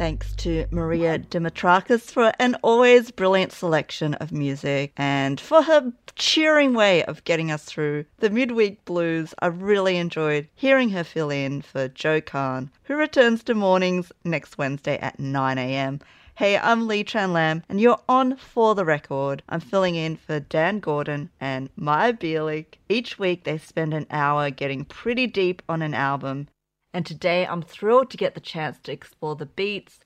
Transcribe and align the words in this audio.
Thanks 0.00 0.34
to 0.36 0.64
Maria 0.70 1.18
Dimitrakis 1.18 2.10
for 2.10 2.32
an 2.38 2.56
always 2.62 3.10
brilliant 3.10 3.52
selection 3.52 4.14
of 4.14 4.32
music 4.32 4.94
and 4.96 5.38
for 5.38 5.60
her 5.60 5.92
cheering 6.16 6.72
way 6.72 7.04
of 7.04 7.22
getting 7.24 7.50
us 7.50 7.64
through 7.64 8.06
the 8.16 8.30
midweek 8.30 8.82
blues. 8.86 9.34
I 9.40 9.48
really 9.48 9.98
enjoyed 9.98 10.48
hearing 10.54 10.88
her 10.88 11.04
fill 11.04 11.28
in 11.28 11.60
for 11.60 11.86
Joe 11.86 12.22
Kahn, 12.22 12.70
who 12.84 12.96
returns 12.96 13.42
to 13.42 13.54
mornings 13.54 14.10
next 14.24 14.56
Wednesday 14.56 14.96
at 15.00 15.18
9am. 15.18 16.00
Hey, 16.34 16.56
I'm 16.56 16.88
Lee 16.88 17.04
Tran 17.04 17.34
Lam, 17.34 17.62
and 17.68 17.78
you're 17.78 18.00
on 18.08 18.36
For 18.36 18.74
the 18.74 18.86
Record. 18.86 19.42
I'm 19.50 19.60
filling 19.60 19.96
in 19.96 20.16
for 20.16 20.40
Dan 20.40 20.80
Gordon 20.80 21.28
and 21.42 21.68
Maya 21.76 22.14
Bielik. 22.14 22.78
Each 22.88 23.18
week, 23.18 23.44
they 23.44 23.58
spend 23.58 23.92
an 23.92 24.06
hour 24.10 24.48
getting 24.48 24.86
pretty 24.86 25.26
deep 25.26 25.60
on 25.68 25.82
an 25.82 25.92
album 25.92 26.48
and 26.92 27.06
today 27.06 27.46
I'm 27.46 27.62
thrilled 27.62 28.10
to 28.10 28.16
get 28.16 28.34
the 28.34 28.40
chance 28.40 28.78
to 28.80 28.92
explore 28.92 29.36
the 29.36 29.46
beats, 29.46 30.00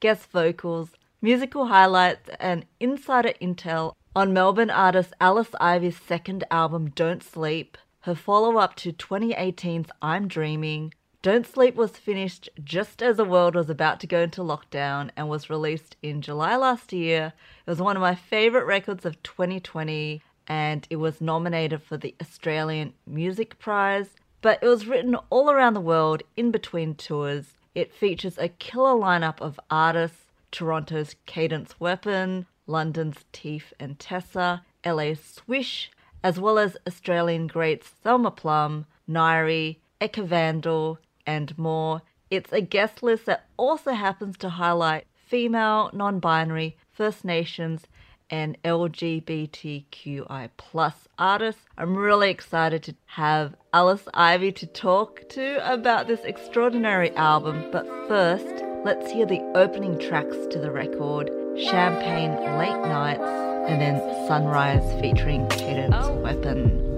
guest 0.00 0.30
vocals, 0.30 0.90
musical 1.20 1.66
highlights, 1.66 2.30
and 2.38 2.66
insider 2.78 3.32
intel 3.40 3.94
on 4.14 4.32
Melbourne 4.32 4.70
artist 4.70 5.12
Alice 5.20 5.50
Ivy's 5.60 5.98
second 6.00 6.44
album, 6.50 6.90
Don't 6.90 7.22
Sleep, 7.22 7.76
her 8.00 8.14
follow 8.14 8.58
up 8.58 8.74
to 8.76 8.92
2018's 8.92 9.90
I'm 10.00 10.28
Dreaming. 10.28 10.94
Don't 11.22 11.46
Sleep 11.46 11.74
was 11.74 11.92
finished 11.92 12.48
just 12.64 13.02
as 13.02 13.18
the 13.18 13.24
world 13.24 13.54
was 13.54 13.68
about 13.68 14.00
to 14.00 14.06
go 14.06 14.20
into 14.20 14.40
lockdown 14.40 15.10
and 15.16 15.28
was 15.28 15.50
released 15.50 15.96
in 16.02 16.22
July 16.22 16.56
last 16.56 16.94
year. 16.94 17.34
It 17.66 17.70
was 17.70 17.82
one 17.82 17.96
of 17.96 18.00
my 18.00 18.14
favourite 18.14 18.66
records 18.66 19.04
of 19.04 19.22
2020 19.22 20.22
and 20.48 20.86
it 20.88 20.96
was 20.96 21.20
nominated 21.20 21.82
for 21.82 21.98
the 21.98 22.14
Australian 22.22 22.94
Music 23.06 23.58
Prize 23.58 24.16
but 24.42 24.58
it 24.62 24.66
was 24.66 24.86
written 24.86 25.14
all 25.28 25.50
around 25.50 25.74
the 25.74 25.80
world 25.80 26.22
in 26.36 26.50
between 26.50 26.94
tours. 26.94 27.54
It 27.74 27.94
features 27.94 28.38
a 28.38 28.48
killer 28.48 28.94
lineup 28.94 29.40
of 29.40 29.60
artists 29.70 30.26
Toronto's 30.50 31.14
Cadence 31.26 31.78
Weapon, 31.78 32.46
London's 32.66 33.24
Teef 33.32 33.72
and 33.78 33.98
Tessa, 33.98 34.64
LA's 34.84 35.20
Swish, 35.22 35.90
as 36.22 36.40
well 36.40 36.58
as 36.58 36.76
Australian 36.86 37.46
greats 37.46 37.88
Thelma 37.88 38.30
Plum, 38.30 38.86
Nairi, 39.08 39.76
Ecca 40.00 40.22
Vandal, 40.22 40.98
and 41.26 41.56
more. 41.58 42.02
It's 42.30 42.52
a 42.52 42.60
guest 42.60 43.02
list 43.02 43.26
that 43.26 43.46
also 43.56 43.92
happens 43.92 44.36
to 44.38 44.48
highlight 44.50 45.06
female, 45.14 45.90
non 45.92 46.18
binary, 46.18 46.76
First 46.90 47.24
Nations, 47.24 47.86
and 48.30 48.56
LGBTQI 48.62 50.50
plus 50.56 50.94
artists. 51.18 51.62
I'm 51.76 51.96
really 51.96 52.30
excited 52.30 52.82
to 52.84 52.94
have 53.06 53.54
Alice 53.72 54.08
Ivy 54.14 54.52
to 54.52 54.66
talk 54.66 55.28
to 55.30 55.72
about 55.72 56.06
this 56.06 56.20
extraordinary 56.24 57.10
album. 57.16 57.66
But 57.70 57.86
first, 58.08 58.64
let's 58.84 59.10
hear 59.10 59.26
the 59.26 59.40
opening 59.54 59.98
tracks 59.98 60.36
to 60.50 60.58
the 60.58 60.70
record 60.70 61.30
Champagne 61.58 62.32
Late 62.58 62.80
Nights 62.88 63.20
and 63.20 63.80
then 63.80 63.98
Sunrise 64.26 65.00
featuring 65.00 65.46
Cadence 65.48 65.96
oh. 65.98 66.14
Weapon. 66.14 66.89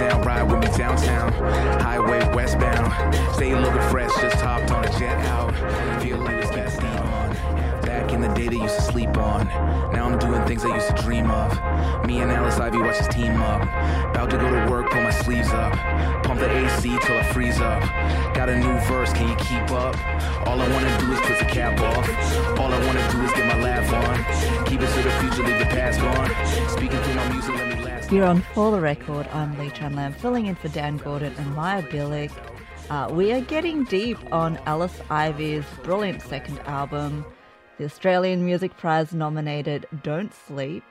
Down, 0.00 0.22
ride 0.22 0.50
with 0.50 0.60
me 0.60 0.78
downtown. 0.78 1.30
Highway 1.78 2.20
westbound. 2.34 2.90
Stay 3.34 3.54
looking 3.54 3.82
fresh, 3.90 4.10
just 4.20 4.36
hopped 4.36 4.70
on 4.70 4.82
a 4.82 4.98
jet 4.98 5.18
out. 5.26 5.52
Feel 6.02 6.16
like 6.16 6.36
it's 6.36 6.50
got 6.50 6.70
steam 6.70 6.86
on. 6.86 7.30
Back 7.82 8.12
in 8.12 8.22
the 8.22 8.28
day 8.28 8.48
they 8.48 8.56
used 8.56 8.76
to 8.76 8.82
sleep 8.82 9.14
on. 9.18 9.46
Now 9.92 10.08
I'm 10.08 10.18
doing 10.18 10.42
things 10.46 10.64
I 10.64 10.74
used 10.74 10.88
to 10.88 11.02
dream 11.02 11.30
of. 11.30 11.52
Me 12.06 12.20
and 12.20 12.30
Alice 12.30 12.58
Ivy 12.58 12.78
watch 12.78 12.96
this 12.96 13.08
team 13.08 13.36
up. 13.42 13.62
About 14.10 14.30
to 14.30 14.38
go 14.38 14.48
to 14.48 14.70
work, 14.70 14.90
pull 14.90 15.02
my 15.02 15.10
sleeves 15.10 15.50
up. 15.50 15.74
Pump 16.24 16.40
the 16.40 16.50
AC 16.50 16.96
till 17.02 17.18
I 17.18 17.22
freeze 17.34 17.60
up. 17.60 17.82
Got 18.34 18.48
a 18.48 18.56
new 18.56 18.78
verse, 18.88 19.12
can 19.12 19.28
you 19.28 19.36
keep 19.36 19.70
up? 19.70 19.96
All 20.46 20.58
I 20.58 20.68
wanna 20.72 20.98
do 20.98 21.12
is 21.12 21.20
put 21.20 21.38
the 21.38 21.44
cap 21.44 21.78
off. 21.78 22.08
All 22.58 22.72
I 22.72 22.86
wanna 22.86 23.06
do 23.12 23.20
is 23.22 23.32
get 23.32 23.46
my 23.46 23.60
laugh 23.62 23.92
on. 23.92 24.64
Keep 24.64 24.80
it 24.80 24.88
to 24.94 25.02
the 25.02 25.10
future, 25.20 25.42
leave 25.42 25.58
the 25.58 25.66
past 25.66 26.00
gone. 26.00 26.30
Speaking 26.70 26.98
through 27.02 27.14
my 27.14 27.32
music. 27.32 27.69
You're 28.10 28.26
on 28.26 28.42
For 28.54 28.72
the 28.72 28.80
Record. 28.80 29.28
I'm 29.28 29.56
Lee 29.56 29.68
Tran 29.70 29.94
Lam, 29.94 30.12
filling 30.12 30.46
in 30.46 30.56
for 30.56 30.66
Dan 30.66 30.96
Gordon 30.96 31.32
and 31.38 31.54
Maya 31.54 31.80
Bielik. 31.80 32.32
Uh, 32.90 33.08
we 33.08 33.30
are 33.30 33.40
getting 33.40 33.84
deep 33.84 34.18
on 34.32 34.58
Alice 34.66 35.00
Ivy's 35.10 35.64
brilliant 35.84 36.20
second 36.20 36.58
album, 36.66 37.24
the 37.78 37.84
Australian 37.84 38.44
Music 38.44 38.76
Prize 38.76 39.14
nominated 39.14 39.86
Don't 40.02 40.34
Sleep. 40.34 40.82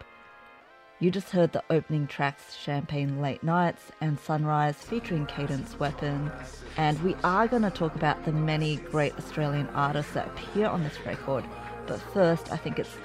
You 1.02 1.12
just 1.12 1.32
heard 1.32 1.52
the 1.52 1.64
opening 1.70 2.08
tracks 2.08 2.56
Champagne 2.56 3.20
Late 3.20 3.44
Nights 3.44 3.92
and 4.00 4.18
Sunrise 4.18 4.78
featuring 4.78 5.26
Cadence 5.26 5.78
Weapon. 5.78 6.32
And 6.78 7.04
we 7.04 7.16
are 7.26 7.50
going 7.50 7.64
to 7.64 7.70
talk 7.70 7.96
about 7.96 8.24
the 8.24 8.32
many 8.32 8.78
great 8.78 9.18
Australian 9.18 9.68
artists 9.72 10.14
that 10.14 10.28
appear 10.28 10.68
on 10.68 10.84
this 10.84 11.06
record. 11.06 11.44
But 11.86 12.00
first, 12.14 12.50
I 12.50 12.56
think 12.56 12.80
it's 12.80 12.96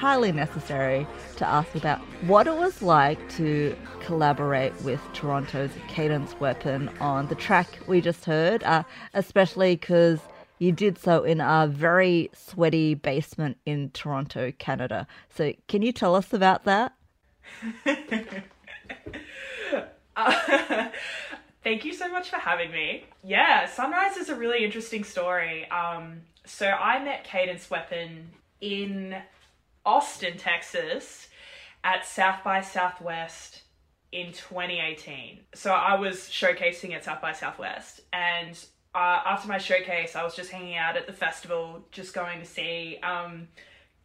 highly 0.00 0.32
necessary 0.32 1.06
to 1.36 1.46
ask 1.46 1.74
about 1.74 1.98
what 2.22 2.46
it 2.46 2.54
was 2.54 2.80
like 2.80 3.18
to 3.28 3.76
collaborate 4.00 4.72
with 4.80 4.98
Toronto's 5.12 5.70
Cadence 5.88 6.34
Weapon 6.40 6.88
on 7.00 7.26
the 7.26 7.34
track 7.34 7.78
we 7.86 8.00
just 8.00 8.24
heard, 8.24 8.64
uh, 8.64 8.82
especially 9.12 9.76
because 9.76 10.18
you 10.58 10.72
did 10.72 10.96
so 10.96 11.22
in 11.22 11.42
a 11.42 11.68
very 11.70 12.30
sweaty 12.32 12.94
basement 12.94 13.58
in 13.66 13.90
Toronto, 13.90 14.50
Canada. 14.52 15.06
So, 15.28 15.52
can 15.68 15.82
you 15.82 15.92
tell 15.92 16.14
us 16.14 16.32
about 16.32 16.64
that? 16.64 16.94
uh, 20.16 20.88
thank 21.62 21.84
you 21.84 21.92
so 21.92 22.10
much 22.10 22.30
for 22.30 22.36
having 22.36 22.72
me. 22.72 23.04
Yeah, 23.22 23.66
Sunrise 23.66 24.16
is 24.16 24.30
a 24.30 24.34
really 24.34 24.64
interesting 24.64 25.04
story. 25.04 25.70
Um, 25.70 26.22
so, 26.46 26.68
I 26.68 27.04
met 27.04 27.24
Cadence 27.24 27.68
Weapon 27.68 28.30
in 28.62 29.16
Austin, 29.84 30.36
Texas 30.36 31.28
at 31.84 32.04
South 32.04 32.44
by 32.44 32.60
Southwest 32.60 33.62
in 34.12 34.32
2018. 34.32 35.40
So 35.54 35.72
I 35.72 35.98
was 35.98 36.20
showcasing 36.28 36.94
at 36.94 37.04
South 37.04 37.20
by 37.20 37.32
Southwest 37.32 38.00
and 38.12 38.58
uh, 38.94 39.20
after 39.24 39.48
my 39.48 39.58
showcase, 39.58 40.16
I 40.16 40.24
was 40.24 40.34
just 40.34 40.50
hanging 40.50 40.76
out 40.76 40.96
at 40.96 41.06
the 41.06 41.12
festival, 41.12 41.84
just 41.92 42.12
going 42.12 42.40
to 42.40 42.46
see, 42.46 42.98
um, 43.02 43.46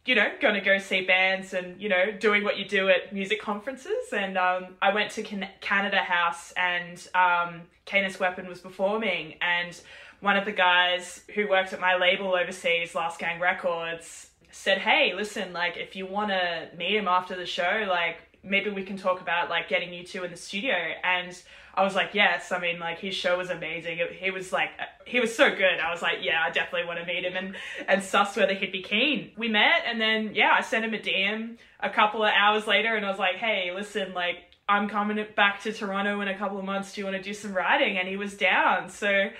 you 0.04 0.14
know, 0.14 0.30
going 0.40 0.54
to 0.54 0.60
go 0.60 0.78
see 0.78 1.00
bands 1.00 1.54
and, 1.54 1.80
you 1.80 1.88
know, 1.88 2.12
doing 2.12 2.44
what 2.44 2.56
you 2.56 2.64
do 2.64 2.88
at 2.88 3.12
music 3.12 3.42
conferences. 3.42 4.12
And 4.12 4.38
um, 4.38 4.76
I 4.80 4.94
went 4.94 5.10
to 5.12 5.22
Can- 5.22 5.48
Canada 5.60 5.98
House 5.98 6.52
and 6.56 7.04
um, 7.14 7.62
Cadence 7.84 8.20
Weapon 8.20 8.48
was 8.48 8.60
performing. 8.60 9.34
And 9.40 9.78
one 10.20 10.36
of 10.36 10.44
the 10.44 10.52
guys 10.52 11.22
who 11.34 11.48
worked 11.48 11.72
at 11.72 11.80
my 11.80 11.96
label 11.96 12.36
overseas, 12.36 12.94
Last 12.94 13.18
Gang 13.18 13.40
Records, 13.40 14.30
said, 14.56 14.78
"Hey, 14.78 15.12
listen, 15.14 15.52
like 15.52 15.76
if 15.76 15.94
you 15.94 16.06
want 16.06 16.30
to 16.30 16.68
meet 16.76 16.96
him 16.96 17.08
after 17.08 17.36
the 17.36 17.46
show, 17.46 17.84
like 17.88 18.18
maybe 18.42 18.70
we 18.70 18.82
can 18.82 18.96
talk 18.96 19.20
about 19.20 19.50
like 19.50 19.68
getting 19.68 19.92
you 19.92 20.04
two 20.04 20.24
in 20.24 20.30
the 20.30 20.36
studio." 20.36 20.74
And 21.04 21.36
I 21.74 21.84
was 21.84 21.94
like, 21.94 22.10
"Yes." 22.14 22.52
I 22.52 22.58
mean, 22.58 22.80
like 22.80 22.98
his 22.98 23.14
show 23.14 23.36
was 23.36 23.50
amazing. 23.50 23.98
It, 23.98 24.12
he 24.12 24.30
was 24.30 24.52
like, 24.52 24.70
he 25.06 25.20
was 25.20 25.34
so 25.34 25.50
good. 25.50 25.78
I 25.78 25.90
was 25.90 26.00
like, 26.00 26.18
"Yeah, 26.22 26.42
I 26.42 26.50
definitely 26.50 26.86
want 26.86 27.00
to 27.00 27.06
meet 27.06 27.24
him 27.24 27.36
and 27.36 27.54
and 27.86 28.02
suss 28.02 28.36
whether 28.36 28.54
he'd 28.54 28.72
be 28.72 28.82
keen." 28.82 29.32
We 29.36 29.48
met, 29.48 29.82
and 29.86 30.00
then 30.00 30.34
yeah, 30.34 30.54
I 30.58 30.62
sent 30.62 30.84
him 30.84 30.94
a 30.94 30.98
DM 30.98 31.58
a 31.80 31.90
couple 31.90 32.24
of 32.24 32.32
hours 32.32 32.66
later, 32.66 32.96
and 32.96 33.04
I 33.04 33.10
was 33.10 33.18
like, 33.18 33.36
"Hey, 33.36 33.70
listen, 33.74 34.14
like." 34.14 34.38
I'm 34.68 34.88
coming 34.88 35.24
back 35.36 35.62
to 35.62 35.72
Toronto 35.72 36.20
in 36.22 36.26
a 36.26 36.36
couple 36.36 36.58
of 36.58 36.64
months. 36.64 36.92
Do 36.92 37.00
you 37.00 37.04
want 37.04 37.16
to 37.16 37.22
do 37.22 37.32
some 37.32 37.54
writing? 37.54 37.98
And 37.98 38.08
he 38.08 38.16
was 38.16 38.36
down. 38.36 38.88
So 38.88 39.30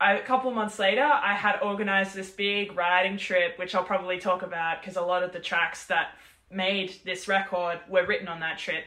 a 0.00 0.20
couple 0.20 0.50
months 0.50 0.78
later, 0.78 1.02
I 1.02 1.34
had 1.34 1.60
organized 1.60 2.14
this 2.14 2.30
big 2.30 2.76
riding 2.76 3.16
trip, 3.16 3.58
which 3.58 3.74
I'll 3.74 3.84
probably 3.84 4.18
talk 4.18 4.42
about 4.42 4.80
because 4.80 4.96
a 4.96 5.02
lot 5.02 5.22
of 5.22 5.32
the 5.32 5.40
tracks 5.40 5.86
that 5.86 6.12
made 6.50 6.94
this 7.04 7.28
record 7.28 7.80
were 7.88 8.06
written 8.06 8.28
on 8.28 8.40
that 8.40 8.58
trip. 8.58 8.84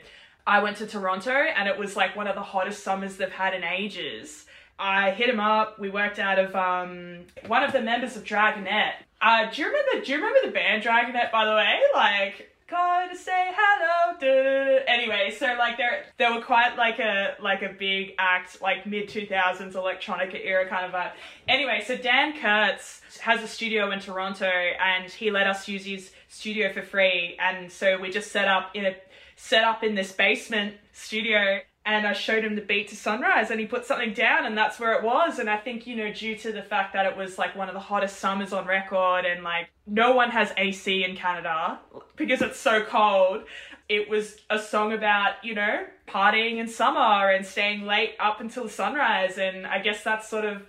I 0.47 0.63
went 0.63 0.77
to 0.77 0.87
Toronto 0.87 1.31
and 1.31 1.67
it 1.67 1.77
was 1.77 1.95
like 1.95 2.15
one 2.15 2.27
of 2.27 2.35
the 2.35 2.41
hottest 2.41 2.83
summers 2.83 3.17
they've 3.17 3.29
had 3.31 3.53
in 3.53 3.63
ages. 3.63 4.45
I 4.79 5.11
hit 5.11 5.29
him 5.29 5.39
up. 5.39 5.77
We 5.77 5.89
worked 5.89 6.17
out 6.17 6.39
of 6.39 6.55
um, 6.55 7.19
one 7.45 7.63
of 7.63 7.71
the 7.71 7.81
members 7.81 8.15
of 8.15 8.23
Dragonette. 8.23 8.93
Uh, 9.21 9.51
do 9.51 9.61
you 9.61 9.67
remember? 9.67 10.03
Do 10.03 10.11
you 10.11 10.17
remember 10.17 10.39
the 10.43 10.51
band 10.51 10.81
Dragonette? 10.81 11.31
By 11.31 11.45
the 11.45 11.51
way, 11.51 11.79
like 11.93 12.50
gotta 12.71 13.18
say 13.18 13.51
hello. 13.53 14.83
Anyway, 14.88 15.35
so 15.38 15.45
like 15.59 15.77
they're 15.77 16.06
they 16.18 16.29
were 16.29 16.41
quite 16.41 16.77
like 16.77 17.00
a 17.00 17.35
like 17.41 17.62
a 17.62 17.73
big 17.77 18.13
act, 18.18 18.62
like 18.62 18.88
mid 18.88 19.09
two 19.09 19.27
thousands 19.27 19.75
electronica 19.75 20.39
era 20.44 20.68
kind 20.68 20.85
of 20.85 20.91
vibe. 20.91 21.12
Anyway, 21.47 21.83
so 21.85 21.97
Dan 21.97 22.33
Kurtz 22.39 23.01
has 23.19 23.44
a 23.44 23.47
studio 23.47 23.91
in 23.91 24.00
Toronto, 24.00 24.45
and 24.45 25.12
he 25.12 25.29
let 25.29 25.47
us 25.47 25.68
use 25.68 25.85
his 25.85 26.12
studio 26.29 26.71
for 26.71 26.81
free, 26.81 27.38
and 27.39 27.71
so 27.71 27.97
we 28.00 28.09
just 28.09 28.31
set 28.31 28.47
up 28.47 28.71
in 28.73 28.85
a 28.85 28.95
set 29.35 29.63
up 29.63 29.83
in 29.83 29.95
this 29.95 30.12
basement 30.12 30.75
studio 30.94 31.59
and 31.86 32.06
I 32.06 32.13
showed 32.13 32.44
him 32.44 32.56
the 32.56 32.62
beat 32.62 32.89
to 32.89 32.95
Sunrise 32.95 33.50
and 33.50 33.60
he 33.60 33.66
put 33.66 33.86
something 33.86 34.13
down 34.13 34.45
and 34.45 34.56
that's 34.56 34.80
where 34.80 34.94
it 34.94 35.04
was. 35.04 35.39
And 35.39 35.50
I 35.50 35.57
think, 35.57 35.88
you 35.88 35.95
know, 35.95 36.13
due 36.13 36.36
to 36.38 36.51
the 36.51 36.62
fact 36.62 36.94
that 36.94 37.07
it 37.07 37.18
was 37.18 37.39
like 37.39 37.56
one 37.56 37.69
of 37.69 37.74
the 37.74 37.80
hottest 37.80 38.19
summers 38.19 38.54
on 38.54 38.68
record 38.68 39.25
and 39.25 39.44
like 39.44 39.69
no 39.88 40.12
one 40.13 40.30
has 40.30 40.54
AC 40.57 41.04
in 41.04 41.16
Canada 41.16 41.80
because 42.16 42.42
it's 42.42 42.60
so 42.60 42.83
cold, 42.83 43.44
it 43.89 44.10
was 44.10 44.38
a 44.50 44.60
song 44.60 44.94
about, 44.94 45.44
you 45.44 45.56
know, 45.56 45.86
partying 46.07 46.57
in 46.57 46.68
summer 46.68 47.30
and 47.30 47.45
staying 47.45 47.86
late 47.86 48.12
up 48.19 48.42
until 48.42 48.69
sunrise. 48.69 49.39
And 49.39 49.66
I 49.66 49.80
guess 49.80 50.04
that's 50.04 50.30
sort 50.30 50.45
of 50.45 50.62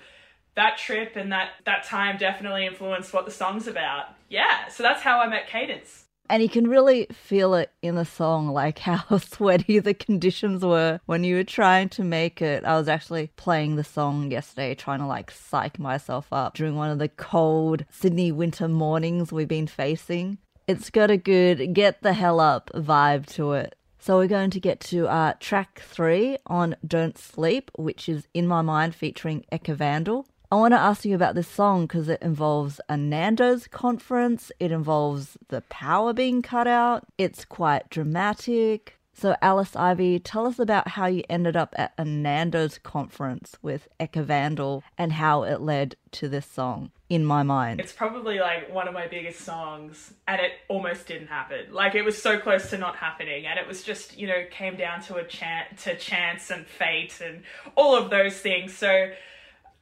that 0.54 0.78
trip 0.78 1.16
and 1.16 1.30
that, 1.30 1.50
that 1.66 1.84
time 1.84 2.16
definitely 2.16 2.64
influenced 2.64 3.12
what 3.12 3.26
the 3.26 3.30
song's 3.30 3.66
about. 3.66 4.06
Yeah, 4.30 4.68
so 4.68 4.82
that's 4.82 5.02
how 5.02 5.20
I 5.20 5.28
met 5.28 5.46
Cadence. 5.46 6.01
And 6.32 6.42
you 6.42 6.48
can 6.48 6.66
really 6.66 7.08
feel 7.12 7.52
it 7.52 7.72
in 7.82 7.94
the 7.94 8.06
song, 8.06 8.48
like 8.48 8.78
how 8.88 9.18
sweaty 9.18 9.78
the 9.80 9.92
conditions 9.92 10.64
were 10.64 10.98
when 11.04 11.24
you 11.24 11.36
were 11.36 11.44
trying 11.44 11.90
to 11.90 12.02
make 12.02 12.40
it. 12.40 12.64
I 12.64 12.78
was 12.78 12.88
actually 12.88 13.26
playing 13.36 13.76
the 13.76 13.84
song 13.84 14.30
yesterday, 14.30 14.74
trying 14.74 15.00
to 15.00 15.06
like 15.06 15.30
psych 15.30 15.78
myself 15.78 16.28
up 16.32 16.54
during 16.54 16.74
one 16.74 16.88
of 16.88 16.98
the 16.98 17.10
cold 17.10 17.84
Sydney 17.90 18.32
winter 18.32 18.66
mornings 18.66 19.30
we've 19.30 19.46
been 19.46 19.66
facing. 19.66 20.38
It's 20.66 20.88
got 20.88 21.10
a 21.10 21.18
good 21.18 21.74
get 21.74 22.00
the 22.00 22.14
hell 22.14 22.40
up 22.40 22.70
vibe 22.74 23.26
to 23.34 23.52
it. 23.52 23.74
So 23.98 24.16
we're 24.16 24.26
going 24.26 24.50
to 24.52 24.60
get 24.60 24.80
to 24.80 25.08
uh, 25.08 25.34
track 25.38 25.82
three 25.84 26.38
on 26.46 26.76
Don't 26.84 27.18
Sleep, 27.18 27.70
which 27.76 28.08
is 28.08 28.26
In 28.32 28.46
My 28.46 28.62
Mind 28.62 28.94
featuring 28.94 29.44
Ecca 29.52 29.74
Vandal. 29.74 30.26
I 30.52 30.56
want 30.56 30.74
to 30.74 30.78
ask 30.78 31.06
you 31.06 31.14
about 31.14 31.34
this 31.34 31.48
song 31.48 31.86
because 31.86 32.10
it 32.10 32.20
involves 32.20 32.78
a 32.86 32.94
Nando's 32.94 33.66
conference. 33.66 34.52
It 34.60 34.70
involves 34.70 35.38
the 35.48 35.62
power 35.62 36.12
being 36.12 36.42
cut 36.42 36.66
out. 36.66 37.06
It's 37.16 37.46
quite 37.46 37.88
dramatic. 37.88 38.98
So, 39.14 39.34
Alice 39.40 39.74
Ivy, 39.74 40.18
tell 40.18 40.46
us 40.46 40.58
about 40.58 40.88
how 40.88 41.06
you 41.06 41.22
ended 41.30 41.56
up 41.56 41.74
at 41.78 41.94
a 41.96 42.04
Nando's 42.04 42.76
conference 42.76 43.56
with 43.62 43.88
Ecca 43.98 44.22
Vandal 44.24 44.84
and 44.98 45.14
how 45.14 45.44
it 45.44 45.62
led 45.62 45.96
to 46.12 46.28
this 46.28 46.44
song, 46.44 46.90
In 47.08 47.24
My 47.24 47.42
Mind. 47.42 47.80
It's 47.80 47.94
probably 47.94 48.38
like 48.38 48.70
one 48.70 48.88
of 48.88 48.92
my 48.92 49.06
biggest 49.06 49.40
songs, 49.40 50.12
and 50.28 50.38
it 50.38 50.52
almost 50.68 51.06
didn't 51.06 51.28
happen. 51.28 51.72
Like, 51.72 51.94
it 51.94 52.02
was 52.02 52.22
so 52.22 52.38
close 52.38 52.68
to 52.70 52.76
not 52.76 52.96
happening, 52.96 53.46
and 53.46 53.58
it 53.58 53.66
was 53.66 53.82
just, 53.82 54.18
you 54.18 54.26
know, 54.26 54.44
came 54.50 54.76
down 54.76 55.00
to 55.04 55.16
a 55.16 55.24
chance, 55.24 55.84
to 55.84 55.96
chance 55.96 56.50
and 56.50 56.66
fate 56.66 57.22
and 57.24 57.42
all 57.74 57.96
of 57.96 58.10
those 58.10 58.36
things. 58.36 58.76
So, 58.76 59.12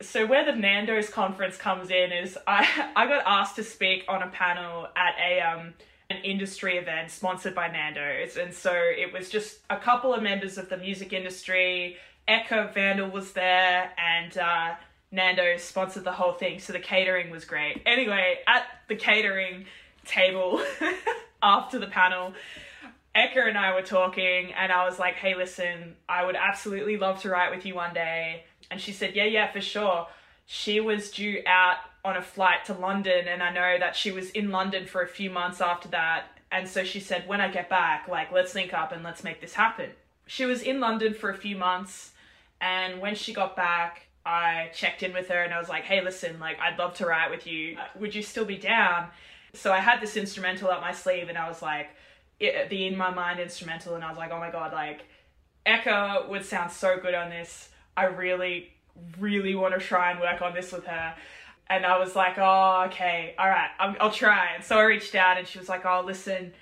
so 0.02 0.26
where 0.26 0.44
the 0.44 0.52
Nando's 0.52 1.11
conference 1.11 1.56
comes 1.56 1.91
in 1.91 2.12
is 2.12 2.38
I 2.47 2.91
I 2.97 3.06
got 3.06 3.23
asked 3.26 3.56
to 3.56 3.64
speak 3.64 4.05
on 4.08 4.23
a 4.23 4.29
panel 4.29 4.88
at 4.97 5.14
a 5.20 5.41
um 5.41 5.75
an 6.11 6.19
industry 6.25 6.76
event 6.76 7.11
sponsored 7.11 7.55
by 7.55 7.69
Nando's, 7.69 8.37
and 8.37 8.52
so 8.52 8.73
it 8.73 9.12
was 9.12 9.31
just 9.31 9.61
a 9.70 9.76
couple 9.76 10.12
of 10.12 10.23
members 10.23 10.58
of 10.58 10.69
the 10.69 10.76
music 10.76 11.12
industry. 11.12 11.97
Ecca 12.26 12.70
Vandal 12.75 13.11
was 13.11 13.32
there, 13.32 13.93
and 13.97 14.37
uh, 14.37 14.75
Nando's 15.12 15.62
sponsored 15.62 16.05
the 16.05 16.12
whole 16.12 16.32
thing, 16.32 16.58
so 16.58 16.73
the 16.73 16.81
catering 16.81 17.31
was 17.31 17.44
great. 17.44 17.82
Anyway, 17.87 18.38
at 18.46 18.64
the 18.88 18.96
catering 18.96 19.67
table 20.05 20.61
after 21.43 21.79
the 21.79 21.87
panel. 21.87 22.35
Ecca 23.14 23.41
and 23.41 23.58
I 23.58 23.75
were 23.75 23.82
talking, 23.82 24.53
and 24.53 24.70
I 24.70 24.85
was 24.85 24.99
like, 24.99 25.14
hey, 25.14 25.35
listen, 25.37 25.96
I 26.08 26.25
would 26.25 26.37
absolutely 26.37 26.96
love 26.96 27.23
to 27.23 27.31
write 27.31 27.50
with 27.50 27.67
you 27.67 27.75
one 27.75 27.93
day. 27.93 28.44
And 28.70 28.81
she 28.81 28.93
said, 28.93 29.14
Yeah, 29.14 29.25
yeah, 29.25 29.50
for 29.50 29.61
sure. 29.61 30.06
She 30.46 30.81
was 30.81 31.11
due 31.11 31.43
out 31.46 31.76
on 32.05 32.17
a 32.17 32.22
flight 32.22 32.64
to 32.67 32.75
London, 32.75 33.28
and 33.28 33.43
I 33.43 33.52
know 33.52 33.78
that 33.78 33.94
she 33.94 34.11
was 34.11 34.31
in 34.31 34.50
London 34.50 34.87
for 34.87 35.02
a 35.02 35.08
few 35.08 35.31
months 35.31 35.61
after 35.61 35.88
that. 35.88 36.25
And 36.50 36.69
so 36.69 36.84
she 36.84 37.00
said, 37.00 37.28
When 37.28 37.40
I 37.40 37.50
get 37.50 37.69
back, 37.69 38.08
like, 38.08 38.32
let's 38.32 38.55
link 38.55 38.72
up 38.72 38.93
and 38.93 39.02
let's 39.02 39.25
make 39.25 39.40
this 39.40 39.55
happen. 39.55 39.90
She 40.26 40.44
was 40.44 40.62
in 40.62 40.81
London 40.81 41.14
for 41.14 41.31
a 41.31 41.37
few 41.37 41.56
months, 41.56 42.12
and 42.61 43.00
when 43.00 43.14
she 43.14 43.32
got 43.32 43.56
back, 43.56 44.06
I 44.25 44.70
checked 44.75 45.02
in 45.02 45.12
with 45.12 45.28
her 45.28 45.43
and 45.43 45.52
I 45.52 45.58
was 45.58 45.69
like, 45.69 45.84
Hey, 45.84 46.02
listen, 46.02 46.38
like, 46.38 46.58
I'd 46.61 46.78
love 46.78 46.94
to 46.94 47.06
write 47.06 47.31
with 47.31 47.46
you. 47.46 47.76
Uh, 47.78 47.87
would 47.99 48.14
you 48.14 48.22
still 48.22 48.44
be 48.44 48.58
down? 48.58 49.08
So 49.55 49.72
I 49.72 49.78
had 49.78 50.00
this 50.00 50.17
instrumental 50.17 50.69
up 50.70 50.81
my 50.81 50.93
sleeve, 50.93 51.28
and 51.28 51.38
I 51.38 51.49
was 51.49 51.62
like, 51.62 51.90
it, 52.38 52.70
the 52.70 52.87
In 52.87 52.96
My 52.96 53.11
Mind 53.11 53.40
instrumental, 53.40 53.94
and 53.94 54.05
I 54.05 54.08
was 54.08 54.19
like, 54.19 54.31
Oh 54.31 54.38
my 54.38 54.50
god, 54.50 54.72
like, 54.72 55.02
Ecca 55.67 56.26
would 56.28 56.44
sound 56.44 56.72
so 56.72 56.99
good 56.99 57.14
on 57.14 57.31
this 57.31 57.69
I 57.96 58.04
really, 58.04 58.72
really 59.19 59.54
want 59.54 59.75
to 59.75 59.81
try 59.81 60.10
and 60.10 60.20
work 60.20 60.42
on 60.42 60.54
this 60.54 60.72
with 60.72 60.87
her. 60.87 61.14
And 61.69 61.87
I 61.87 61.98
was 61.98 62.16
like, 62.16 62.37
oh, 62.38 62.84
okay, 62.88 63.34
all 63.38 63.48
right, 63.48 63.70
I'll, 63.78 63.94
I'll 64.00 64.10
try. 64.10 64.54
And 64.54 64.64
so 64.64 64.78
I 64.78 64.82
reached 64.82 65.14
out 65.14 65.38
and 65.38 65.46
she 65.46 65.58
was 65.58 65.69
like, 65.69 65.84
oh, 65.84 66.02
listen, 66.04 66.52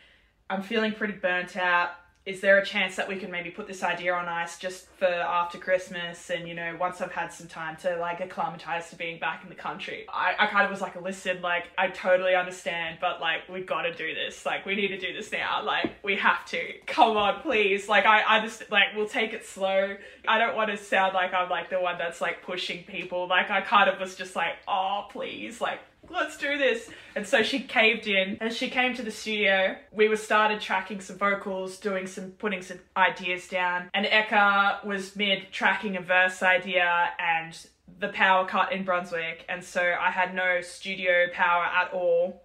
I'm 0.51 0.63
feeling 0.63 0.93
pretty 0.93 1.15
burnt 1.15 1.57
out 1.57 1.91
is 2.29 2.43
there 2.43 2.59
a 2.59 2.65
chance 2.65 2.97
that 2.97 3.09
we 3.09 3.17
can 3.17 3.31
maybe 3.31 3.49
put 3.49 3.67
this 3.67 3.83
idea 3.83 4.13
on 4.13 4.27
ice 4.27 4.59
just 4.59 4.87
for 4.99 5.07
after 5.07 5.57
Christmas 5.57 6.29
and 6.29 6.47
you 6.47 6.55
know 6.55 6.77
once 6.79 7.01
I've 7.01 7.11
had 7.11 7.33
some 7.33 7.47
time 7.47 7.77
to 7.77 7.97
like 7.97 8.21
acclimatize 8.21 8.91
to 8.91 8.97
being 8.97 9.19
back 9.19 9.43
in 9.43 9.49
the 9.49 9.55
country? 9.55 10.05
I, 10.13 10.35
I 10.39 10.47
kind 10.49 10.67
of 10.67 10.71
was 10.71 10.83
like 10.83 11.01
listen 11.01 11.41
like 11.41 11.69
I 11.79 11.89
totally 11.89 12.35
understand 12.35 12.99
but 13.01 13.23
like 13.23 13.49
we 13.49 13.63
gotta 13.63 13.95
do 13.95 14.15
this. 14.15 14.45
Like 14.45 14.67
we 14.67 14.75
need 14.75 14.89
to 14.89 14.99
do 14.99 15.15
this 15.15 15.33
now. 15.33 15.65
Like 15.65 15.95
we 16.05 16.17
have 16.17 16.45
to. 16.47 16.75
Come 16.87 17.17
on 17.17 17.41
please. 17.41 17.89
Like 17.89 18.05
I, 18.05 18.23
I 18.29 18.41
just 18.41 18.71
like 18.71 18.89
we'll 18.95 19.09
take 19.09 19.33
it 19.33 19.47
slow. 19.47 19.97
I 20.29 20.39
don't 20.39 20.55
want 20.55 20.71
to 20.71 20.77
sound 20.77 21.15
like 21.15 21.33
I'm 21.33 21.49
like 21.49 21.71
the 21.71 21.81
one 21.81 21.97
that's 21.97 22.21
like 22.21 22.43
pushing 22.43 22.85
people. 22.85 23.27
Like 23.27 23.51
I 23.51 23.63
kind 23.63 23.89
of 23.89 23.99
was 23.99 24.17
just 24.17 24.37
like 24.37 24.57
oh 24.69 25.07
please. 25.11 25.63
Like 25.63 25.81
let's 26.11 26.37
do 26.37 26.59
this. 26.59 26.89
And 27.15 27.27
so 27.27 27.43
she 27.43 27.61
caved 27.61 28.07
in 28.07 28.39
and 28.41 28.53
she 28.53 28.71
came 28.71 28.95
to 28.95 29.03
the 29.03 29.11
studio. 29.11 29.77
We 29.93 30.09
were 30.09 30.17
started 30.17 30.61
tracking 30.61 31.01
some 31.01 31.19
vocals, 31.19 31.79
doing 31.79 32.07
some, 32.07 32.33
putting 32.33 32.63
some 32.63 32.79
ideas 32.97 33.49
down. 33.49 33.91
And 33.95 34.07
Ecca 34.07 34.81
was 34.85 35.17
mid 35.17 35.51
tracking 35.53 35.97
a 35.97 36.01
verse 36.01 36.43
idea 36.43 37.11
and 37.19 37.59
the 38.01 38.09
power 38.09 38.47
cut 38.47 38.73
in 38.73 38.85
Brunswick. 38.85 39.45
And 39.49 39.63
so 39.63 39.81
I 39.81 40.11
had 40.11 40.35
no 40.35 40.61
studio 40.61 41.27
power 41.33 41.65
at 41.65 41.93
all. 41.93 42.43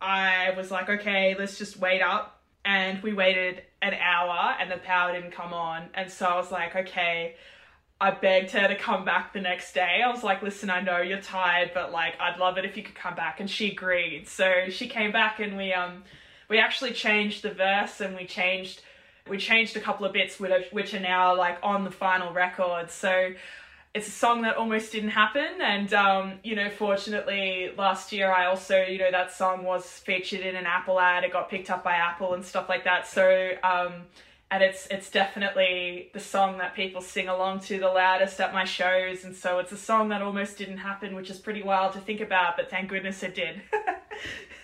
I 0.00 0.52
was 0.56 0.70
like, 0.70 0.88
okay, 0.88 1.34
let's 1.38 1.58
just 1.58 1.78
wait 1.78 2.02
up. 2.02 2.40
And 2.64 3.02
we 3.02 3.12
waited 3.12 3.62
an 3.82 3.94
hour 3.94 4.54
and 4.58 4.70
the 4.70 4.78
power 4.78 5.12
didn't 5.12 5.32
come 5.32 5.52
on. 5.52 5.88
And 5.94 6.10
so 6.10 6.26
I 6.26 6.36
was 6.36 6.50
like, 6.50 6.74
okay, 6.74 7.36
I 8.00 8.10
begged 8.10 8.50
her 8.50 8.68
to 8.68 8.76
come 8.76 9.04
back 9.04 9.32
the 9.32 9.40
next 9.40 9.72
day. 9.72 10.00
I 10.04 10.10
was 10.10 10.22
like, 10.22 10.42
listen, 10.42 10.68
I 10.68 10.80
know 10.80 11.00
you're 11.00 11.20
tired, 11.20 11.70
but 11.72 11.92
like, 11.92 12.14
I'd 12.20 12.38
love 12.38 12.58
it 12.58 12.64
if 12.64 12.76
you 12.76 12.82
could 12.82 12.94
come 12.94 13.14
back. 13.14 13.40
And 13.40 13.48
she 13.48 13.70
agreed. 13.70 14.28
So 14.28 14.68
she 14.68 14.88
came 14.88 15.12
back 15.12 15.40
and 15.40 15.56
we, 15.56 15.72
um, 15.72 16.02
we 16.48 16.58
actually 16.58 16.92
changed 16.92 17.42
the 17.42 17.52
verse 17.52 18.00
and 18.00 18.16
we 18.16 18.26
changed, 18.26 18.82
we 19.28 19.38
changed 19.38 19.76
a 19.76 19.80
couple 19.80 20.04
of 20.04 20.12
bits 20.12 20.38
which, 20.40 20.66
which 20.72 20.92
are 20.92 21.00
now 21.00 21.36
like 21.36 21.58
on 21.62 21.84
the 21.84 21.90
final 21.90 22.32
record. 22.32 22.90
So 22.90 23.32
it's 23.94 24.08
a 24.08 24.10
song 24.10 24.42
that 24.42 24.56
almost 24.56 24.90
didn't 24.90 25.10
happen. 25.10 25.62
And, 25.62 25.94
um, 25.94 26.40
you 26.42 26.56
know, 26.56 26.68
fortunately 26.70 27.70
last 27.78 28.12
year 28.12 28.30
I 28.30 28.46
also, 28.46 28.82
you 28.82 28.98
know, 28.98 29.12
that 29.12 29.32
song 29.32 29.62
was 29.62 29.86
featured 29.86 30.40
in 30.40 30.56
an 30.56 30.66
Apple 30.66 30.98
ad. 30.98 31.22
It 31.22 31.32
got 31.32 31.48
picked 31.48 31.70
up 31.70 31.84
by 31.84 31.94
Apple 31.94 32.34
and 32.34 32.44
stuff 32.44 32.68
like 32.68 32.84
that. 32.84 33.06
So, 33.06 33.52
um, 33.62 34.02
and 34.50 34.62
it's 34.62 34.86
it's 34.90 35.10
definitely 35.10 36.10
the 36.12 36.20
song 36.20 36.58
that 36.58 36.74
people 36.74 37.00
sing 37.00 37.28
along 37.28 37.60
to 37.60 37.78
the 37.78 37.88
loudest 37.88 38.40
at 38.40 38.54
my 38.54 38.64
shows. 38.64 39.24
And 39.24 39.34
so 39.34 39.58
it's 39.58 39.72
a 39.72 39.76
song 39.76 40.08
that 40.10 40.22
almost 40.22 40.58
didn't 40.58 40.78
happen 40.78 41.14
which 41.14 41.30
is 41.30 41.38
pretty 41.38 41.62
wild 41.62 41.92
to 41.94 42.00
think 42.00 42.20
about 42.20 42.56
but 42.56 42.70
thank 42.70 42.88
goodness 42.88 43.22
it 43.22 43.34
did. 43.34 43.62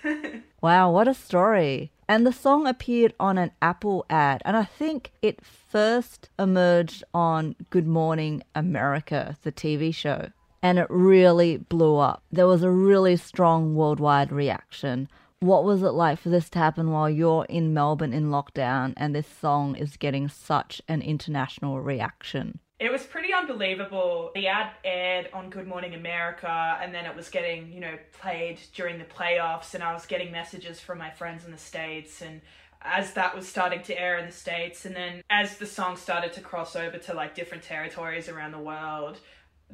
Wow 0.63 0.91
what 0.93 1.09
a 1.09 1.15
story. 1.15 1.91
And 2.07 2.27
the 2.27 2.33
song 2.33 2.67
appeared 2.67 3.15
on 3.19 3.39
an 3.39 3.51
apple 3.63 4.05
ad 4.11 4.43
and 4.45 4.57
i 4.57 4.65
think 4.65 5.13
it 5.23 5.45
first 5.45 6.29
emerged 6.39 7.03
on 7.15 7.57
good 7.71 7.87
morning 7.87 8.43
america 8.55 9.37
the 9.43 9.53
tv 9.53 9.95
show. 9.95 10.29
And 10.63 10.79
it 10.79 10.87
really 10.91 11.57
blew 11.57 11.97
up. 11.97 12.23
There 12.31 12.47
was 12.47 12.63
a 12.63 12.71
really 12.71 13.17
strong 13.17 13.75
worldwide 13.75 14.31
reaction 14.31 15.09
What 15.43 15.65
was 15.65 15.83
it 15.83 15.93
like 15.93 16.19
for 16.19 16.29
this 16.29 16.51
to 16.51 16.59
happen 16.59 16.91
while 16.91 17.09
you're 17.09 17.47
in 17.47 17.73
Melbourne 17.73 18.13
in 18.13 18.27
lockdown 18.27 18.93
and 18.99 19.15
this 19.15 19.27
song 19.27 19.75
is 19.75 19.97
getting 19.97 20.29
such 20.29 20.83
an 20.87 21.01
international 21.01 21.81
reaction? 21.81 22.59
It 22.79 22.93
was 22.93 23.05
pretty 23.05 23.33
unbelievable. 23.33 24.33
The 24.35 24.49
ad 24.49 24.73
aired 24.85 25.31
on 25.33 25.49
Good 25.49 25.67
Morning 25.67 25.95
America, 25.95 26.79
and 26.83 26.95
then 26.95 27.07
it 27.07 27.17
was 27.17 27.31
getting, 27.31 27.73
you 27.73 27.81
know, 27.81 27.97
played 28.13 28.61
during 28.75 28.99
the 28.99 29.05
playoffs, 29.05 29.73
and 29.73 29.83
I 29.83 29.95
was 29.95 30.05
getting 30.05 30.31
messages 30.31 30.79
from 30.79 30.99
my 30.99 31.09
friends 31.09 31.47
in 31.47 31.53
the 31.53 31.59
States, 31.59 32.21
and 32.21 32.43
as 32.83 33.15
that 33.15 33.35
was 33.35 33.49
starting 33.49 33.83
to 33.85 33.99
air 33.99 34.19
in 34.19 34.27
the 34.27 34.33
States, 34.33 34.85
and 34.85 34.95
then 34.95 35.23
as 35.31 35.57
the 35.57 35.67
song 35.67 35.97
started 35.97 36.35
to 36.35 36.43
cross 36.43 36.77
over 36.77 36.99
to 36.99 37.15
like 37.15 37.35
different 37.35 37.63
territories 37.63 38.29
around 38.29 38.53
the 38.53 38.59
world, 38.59 39.21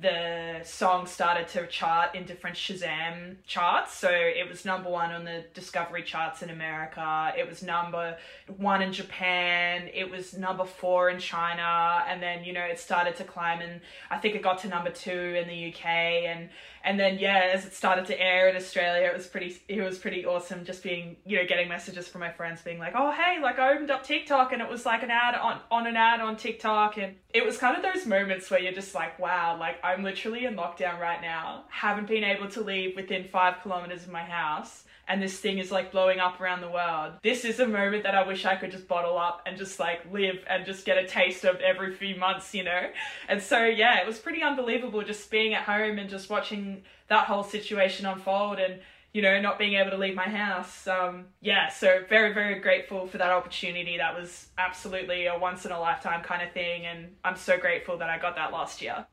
the 0.00 0.60
song 0.62 1.06
started 1.06 1.48
to 1.48 1.66
chart 1.68 2.14
in 2.14 2.24
different 2.24 2.56
Shazam 2.56 3.36
charts. 3.46 3.94
So 3.94 4.10
it 4.10 4.46
was 4.48 4.64
number 4.64 4.90
one 4.90 5.10
on 5.10 5.24
the 5.24 5.44
Discovery 5.54 6.02
charts 6.02 6.42
in 6.42 6.50
America. 6.50 7.32
It 7.36 7.48
was 7.48 7.62
number 7.62 8.16
one 8.58 8.82
in 8.82 8.92
Japan. 8.92 9.88
It 9.94 10.10
was 10.10 10.36
number 10.36 10.66
four 10.66 11.08
in 11.08 11.18
China. 11.18 12.04
And 12.08 12.22
then, 12.22 12.44
you 12.44 12.52
know, 12.52 12.64
it 12.64 12.78
started 12.78 13.16
to 13.16 13.24
climb 13.24 13.60
and 13.60 13.80
I 14.10 14.18
think 14.18 14.34
it 14.34 14.42
got 14.42 14.58
to 14.60 14.68
number 14.68 14.90
two 14.90 15.10
in 15.10 15.48
the 15.48 15.72
UK. 15.72 15.86
And, 15.86 16.50
and 16.86 17.00
then, 17.00 17.18
yeah, 17.18 17.50
as 17.52 17.66
it 17.66 17.74
started 17.74 18.06
to 18.06 18.20
air 18.20 18.48
in 18.48 18.54
Australia, 18.54 19.08
it 19.08 19.16
was 19.16 19.26
pretty, 19.26 19.60
it 19.66 19.82
was 19.82 19.98
pretty 19.98 20.24
awesome 20.24 20.64
just 20.64 20.84
being, 20.84 21.16
you 21.26 21.36
know, 21.36 21.44
getting 21.44 21.68
messages 21.68 22.06
from 22.06 22.20
my 22.20 22.30
friends 22.30 22.62
being 22.62 22.78
like, 22.78 22.92
oh, 22.94 23.10
hey, 23.10 23.42
like 23.42 23.58
I 23.58 23.74
opened 23.74 23.90
up 23.90 24.04
TikTok 24.04 24.52
and 24.52 24.62
it 24.62 24.68
was 24.68 24.86
like 24.86 25.02
an 25.02 25.10
ad 25.10 25.34
on, 25.34 25.58
on 25.72 25.88
an 25.88 25.96
ad 25.96 26.20
on 26.20 26.36
TikTok. 26.36 26.96
And 26.96 27.16
it 27.34 27.44
was 27.44 27.58
kind 27.58 27.76
of 27.76 27.82
those 27.82 28.06
moments 28.06 28.48
where 28.52 28.60
you're 28.60 28.72
just 28.72 28.94
like, 28.94 29.18
wow, 29.18 29.58
like 29.58 29.78
I'm 29.82 30.04
literally 30.04 30.44
in 30.44 30.54
lockdown 30.54 31.00
right 31.00 31.20
now, 31.20 31.64
haven't 31.70 32.06
been 32.06 32.22
able 32.22 32.48
to 32.50 32.60
leave 32.60 32.94
within 32.94 33.24
five 33.24 33.60
kilometers 33.62 34.04
of 34.04 34.12
my 34.12 34.22
house, 34.22 34.84
and 35.08 35.22
this 35.22 35.38
thing 35.38 35.58
is 35.58 35.70
like 35.70 35.92
blowing 35.92 36.18
up 36.18 36.40
around 36.40 36.60
the 36.60 36.70
world. 36.70 37.14
This 37.22 37.44
is 37.44 37.60
a 37.60 37.66
moment 37.66 38.02
that 38.02 38.14
I 38.14 38.26
wish 38.26 38.44
I 38.44 38.56
could 38.56 38.70
just 38.70 38.88
bottle 38.88 39.18
up 39.18 39.42
and 39.46 39.56
just 39.56 39.78
like 39.78 40.00
live 40.12 40.44
and 40.48 40.66
just 40.66 40.84
get 40.84 40.98
a 40.98 41.06
taste 41.06 41.44
of 41.44 41.56
every 41.60 41.94
few 41.94 42.16
months, 42.16 42.54
you 42.54 42.64
know? 42.64 42.90
And 43.28 43.42
so, 43.42 43.64
yeah, 43.64 44.00
it 44.00 44.06
was 44.06 44.18
pretty 44.18 44.42
unbelievable 44.42 45.02
just 45.02 45.30
being 45.30 45.54
at 45.54 45.62
home 45.62 45.98
and 45.98 46.10
just 46.10 46.28
watching 46.28 46.82
that 47.08 47.26
whole 47.26 47.44
situation 47.44 48.06
unfold 48.06 48.58
and 48.58 48.80
you 49.12 49.22
know, 49.22 49.40
not 49.40 49.58
being 49.58 49.74
able 49.74 49.92
to 49.92 49.96
leave 49.96 50.14
my 50.14 50.28
house. 50.28 50.86
Um, 50.86 51.24
yeah, 51.40 51.70
so 51.70 52.00
very, 52.06 52.34
very 52.34 52.60
grateful 52.60 53.06
for 53.06 53.16
that 53.16 53.30
opportunity. 53.30 53.96
That 53.96 54.14
was 54.14 54.48
absolutely 54.58 55.24
a 55.24 55.38
once 55.38 55.64
in 55.64 55.72
a 55.72 55.80
lifetime 55.80 56.22
kind 56.22 56.46
of 56.46 56.52
thing, 56.52 56.84
and 56.84 57.14
I'm 57.24 57.36
so 57.36 57.56
grateful 57.56 57.96
that 57.96 58.10
I 58.10 58.18
got 58.18 58.34
that 58.34 58.52
last 58.52 58.82
year. 58.82 59.06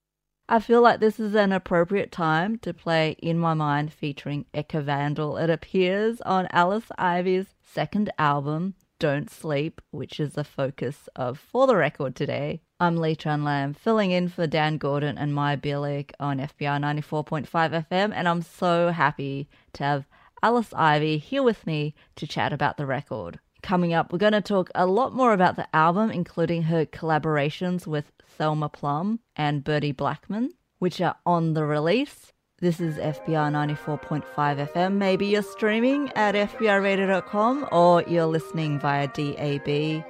I 0.50 0.60
feel 0.60 0.82
like 0.82 1.00
this 1.00 1.22
is 1.22 1.36
an 1.36 1.54
appropriate 1.54 2.12
time 2.12 2.58
to 2.60 2.74
play 2.74 3.16
In 3.20 3.40
My 3.40 3.54
Mind 3.54 3.94
featuring 3.94 4.46
Ecca 4.54 4.82
Vandal. 4.82 5.38
It 5.38 5.50
appears 5.50 6.20
on 6.22 6.50
Alice 6.52 6.92
Ivy's 6.98 7.56
second 7.62 8.12
album, 8.20 8.74
Don't 9.00 9.32
Sleep, 9.32 9.82
which 9.92 10.20
is 10.20 10.34
the 10.34 10.44
focus 10.44 11.08
of 11.16 11.40
For 11.40 11.66
the 11.66 11.78
Record 11.78 12.18
today. 12.18 12.62
I'm 12.78 12.98
Lee 12.98 13.16
Tran 13.16 13.46
Lam, 13.46 13.74
filling 13.74 14.12
in 14.12 14.28
for 14.28 14.46
Dan 14.46 14.78
Gordon 14.78 15.18
and 15.18 15.34
Maya 15.34 15.56
Bielik 15.56 16.12
on 16.20 16.40
FBi 16.40 16.78
94.5 17.00 17.48
FM, 17.88 18.12
and 18.14 18.28
I'm 18.28 18.42
so 18.42 18.90
happy 18.90 19.48
to 19.72 19.84
have 19.86 20.06
Alice 20.42 20.74
Ivy 20.74 21.20
here 21.20 21.42
with 21.42 21.66
me 21.66 21.96
to 22.18 22.28
chat 22.28 22.52
about 22.52 22.76
the 22.76 22.86
record. 22.86 23.40
Coming 23.62 23.94
up, 23.94 24.12
we're 24.12 24.20
going 24.20 24.34
to 24.34 24.42
talk 24.42 24.70
a 24.76 24.86
lot 24.86 25.14
more 25.14 25.32
about 25.32 25.56
the 25.56 25.74
album, 25.74 26.12
including 26.12 26.64
her 26.64 26.86
collaborations 26.86 27.88
with 27.88 28.12
Thelma 28.38 28.70
Plum 28.70 29.20
and 29.36 29.64
Bertie 29.64 29.92
Blackman, 29.92 30.52
which 30.80 31.02
are 31.02 31.16
on 31.26 31.54
the 31.54 31.66
release. 31.66 32.32
This 32.60 32.80
is 32.80 32.96
FBi 32.98 33.52
94.5 33.52 34.24
FM. 34.36 34.94
Maybe 34.94 35.26
you're 35.26 35.42
streaming 35.42 36.10
at 36.16 36.36
fbiradio.com 36.36 37.68
or 37.72 38.04
you're 38.04 38.26
listening 38.26 38.80
via 38.80 39.08
DAB. 39.08 40.04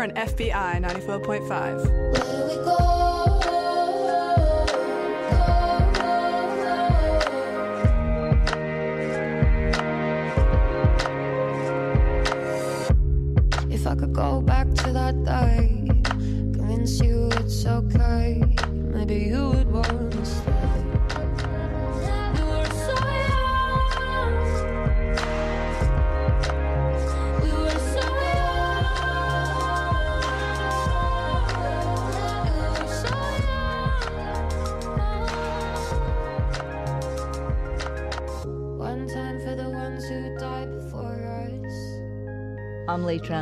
You're 0.00 0.08
on 0.08 0.14
FBI 0.16 0.80
94.5. 0.80 2.29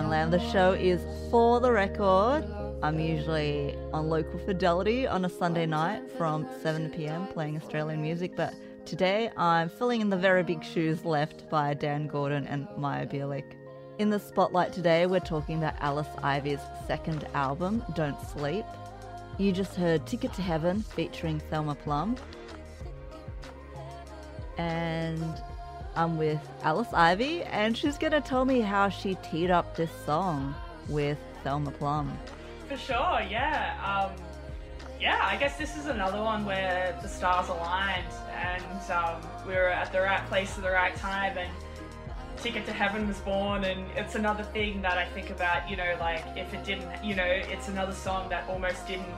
The 0.09 0.51
show 0.53 0.73
is 0.73 1.03
For 1.31 1.61
the 1.61 1.71
Record. 1.71 2.43
I'm 2.83 2.99
usually 2.99 3.77
on 3.93 4.09
local 4.09 4.39
fidelity 4.39 5.07
on 5.07 5.27
a 5.27 5.29
Sunday 5.29 5.67
night 5.67 6.11
from 6.17 6.49
7 6.63 6.91
pm 6.91 7.27
playing 7.27 7.57
Australian 7.57 8.01
music, 8.01 8.35
but 8.35 8.55
today 8.87 9.31
I'm 9.37 9.69
filling 9.69 10.01
in 10.01 10.09
the 10.09 10.17
very 10.17 10.43
big 10.43 10.65
shoes 10.65 11.05
left 11.05 11.51
by 11.51 11.75
Dan 11.75 12.07
Gordon 12.07 12.47
and 12.47 12.67
Maya 12.79 13.07
Bielik. 13.07 13.53
In 13.99 14.09
the 14.09 14.19
spotlight 14.19 14.73
today, 14.73 15.05
we're 15.05 15.21
talking 15.21 15.59
about 15.59 15.75
Alice 15.81 16.09
Ivy's 16.23 16.61
second 16.87 17.27
album, 17.35 17.85
Don't 17.95 18.21
Sleep. 18.29 18.65
You 19.37 19.53
just 19.53 19.77
heard 19.77 20.07
Ticket 20.07 20.33
to 20.35 20.43
Heaven 20.43 20.83
featuring 20.83 21.39
Thelma 21.51 21.75
Plum. 21.75 22.17
And 24.57 25.43
I'm 25.99 26.17
with 26.17 26.39
Alice 26.63 26.93
Ivy, 26.93 27.43
and 27.43 27.77
she's 27.77 27.99
going 27.99 28.13
to 28.13 28.21
tell 28.21 28.45
me 28.45 28.61
how 28.61 28.89
she 28.89 29.17
teed 29.17 29.51
up 29.51 29.75
this 29.75 29.91
song 30.07 30.55
with 30.89 31.19
Thelma 31.43 31.73
Plum. 31.73 32.17
For 32.69 32.77
sure, 32.77 33.21
yeah. 33.29 33.75
Um, 33.85 34.17
yeah, 35.01 35.19
I 35.21 35.37
guess 35.37 35.59
this 35.59 35.77
is 35.77 35.87
another 35.87 36.23
one 36.23 36.45
where 36.45 36.97
the 37.03 37.09
stars 37.09 37.49
aligned 37.49 38.07
and 38.33 38.91
um, 38.93 39.21
we 39.45 39.55
were 39.55 39.71
at 39.71 39.91
the 39.91 40.01
right 40.01 40.25
place 40.29 40.57
at 40.57 40.63
the 40.63 40.71
right 40.71 40.95
time 40.95 41.37
and 41.37 41.51
Ticket 42.37 42.65
to 42.67 42.73
Heaven 42.73 43.09
was 43.09 43.19
born 43.19 43.65
and 43.65 43.85
it's 43.97 44.15
another 44.15 44.45
thing 44.45 44.81
that 44.83 44.99
I 44.99 45.07
think 45.07 45.31
about, 45.31 45.69
you 45.69 45.77
know, 45.77 45.97
like 45.99 46.25
if 46.37 46.55
it 46.55 46.65
didn't, 46.65 47.05
you 47.05 47.17
know, 47.17 47.25
it's 47.25 47.67
another 47.67 47.93
song 47.93 48.29
that 48.29 48.49
almost 48.49 48.87
didn't 48.87 49.17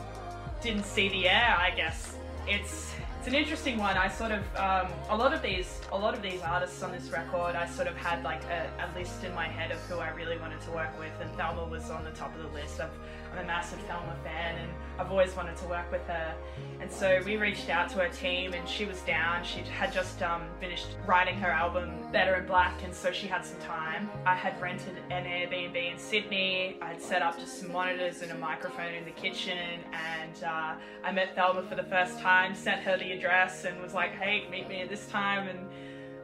didn't 0.62 0.86
see 0.86 1.10
the 1.10 1.28
air, 1.28 1.56
I 1.58 1.72
guess. 1.72 2.16
It's 2.46 2.90
it's 3.20 3.28
an 3.28 3.34
interesting 3.34 3.76
one. 3.76 3.98
I 3.98 4.08
sort 4.08 4.32
of 4.32 4.40
um, 4.56 4.90
a 5.10 5.14
lot 5.14 5.34
of 5.34 5.42
these 5.42 5.78
a 5.92 5.98
lot 5.98 6.14
of 6.14 6.22
these 6.22 6.40
artists 6.40 6.82
on 6.82 6.90
this 6.90 7.10
record, 7.10 7.54
I 7.54 7.68
sort 7.68 7.86
of 7.86 7.94
had 7.94 8.24
like 8.24 8.42
a, 8.44 8.72
a 8.80 8.88
list 8.98 9.24
in 9.24 9.34
my 9.34 9.46
head 9.46 9.70
of 9.70 9.78
who 9.80 9.98
I 9.98 10.08
really 10.08 10.38
wanted 10.38 10.62
to 10.62 10.70
work 10.70 10.98
with, 10.98 11.12
and 11.20 11.30
Thelma 11.36 11.66
was 11.66 11.90
on 11.90 12.02
the 12.02 12.12
top 12.12 12.34
of 12.34 12.42
the 12.42 12.48
list. 12.48 12.80
I've, 12.80 12.88
I'm 13.32 13.38
a 13.38 13.46
massive 13.46 13.78
Thelma 13.80 14.16
fan, 14.24 14.58
and 14.58 14.70
I've 14.98 15.10
always 15.10 15.34
wanted 15.36 15.56
to 15.58 15.66
work 15.66 15.90
with 15.90 16.02
her. 16.08 16.34
And 16.80 16.90
so 16.90 17.20
we 17.24 17.36
reached 17.36 17.70
out 17.70 17.88
to 17.90 17.98
her 17.98 18.08
team, 18.08 18.54
and 18.54 18.68
she 18.68 18.84
was 18.84 19.00
down. 19.02 19.44
She 19.44 19.60
had 19.60 19.92
just 19.92 20.22
um, 20.22 20.42
finished 20.60 20.88
writing 21.06 21.36
her 21.36 21.50
album 21.50 21.90
Better 22.12 22.34
in 22.36 22.46
Black, 22.46 22.82
and 22.82 22.94
so 22.94 23.12
she 23.12 23.26
had 23.26 23.44
some 23.44 23.58
time. 23.60 24.10
I 24.26 24.34
had 24.34 24.60
rented 24.60 24.96
an 25.10 25.24
Airbnb 25.24 25.92
in 25.92 25.98
Sydney. 25.98 26.76
I 26.82 26.88
had 26.88 27.00
set 27.02 27.22
up 27.22 27.38
just 27.38 27.60
some 27.60 27.72
monitors 27.72 28.22
and 28.22 28.32
a 28.32 28.38
microphone 28.38 28.94
in 28.94 29.04
the 29.04 29.12
kitchen, 29.12 29.80
and 29.92 30.44
uh, 30.44 30.74
I 31.04 31.12
met 31.12 31.34
Thelma 31.34 31.62
for 31.62 31.76
the 31.76 31.84
first 31.84 32.18
time. 32.18 32.54
Sent 32.54 32.80
her 32.82 32.96
the 32.96 33.12
address 33.12 33.64
and 33.64 33.80
was 33.80 33.94
like, 33.94 34.12
"Hey, 34.12 34.46
meet 34.50 34.68
me 34.68 34.82
at 34.82 34.88
this 34.88 35.06
time, 35.06 35.48
and 35.48 35.68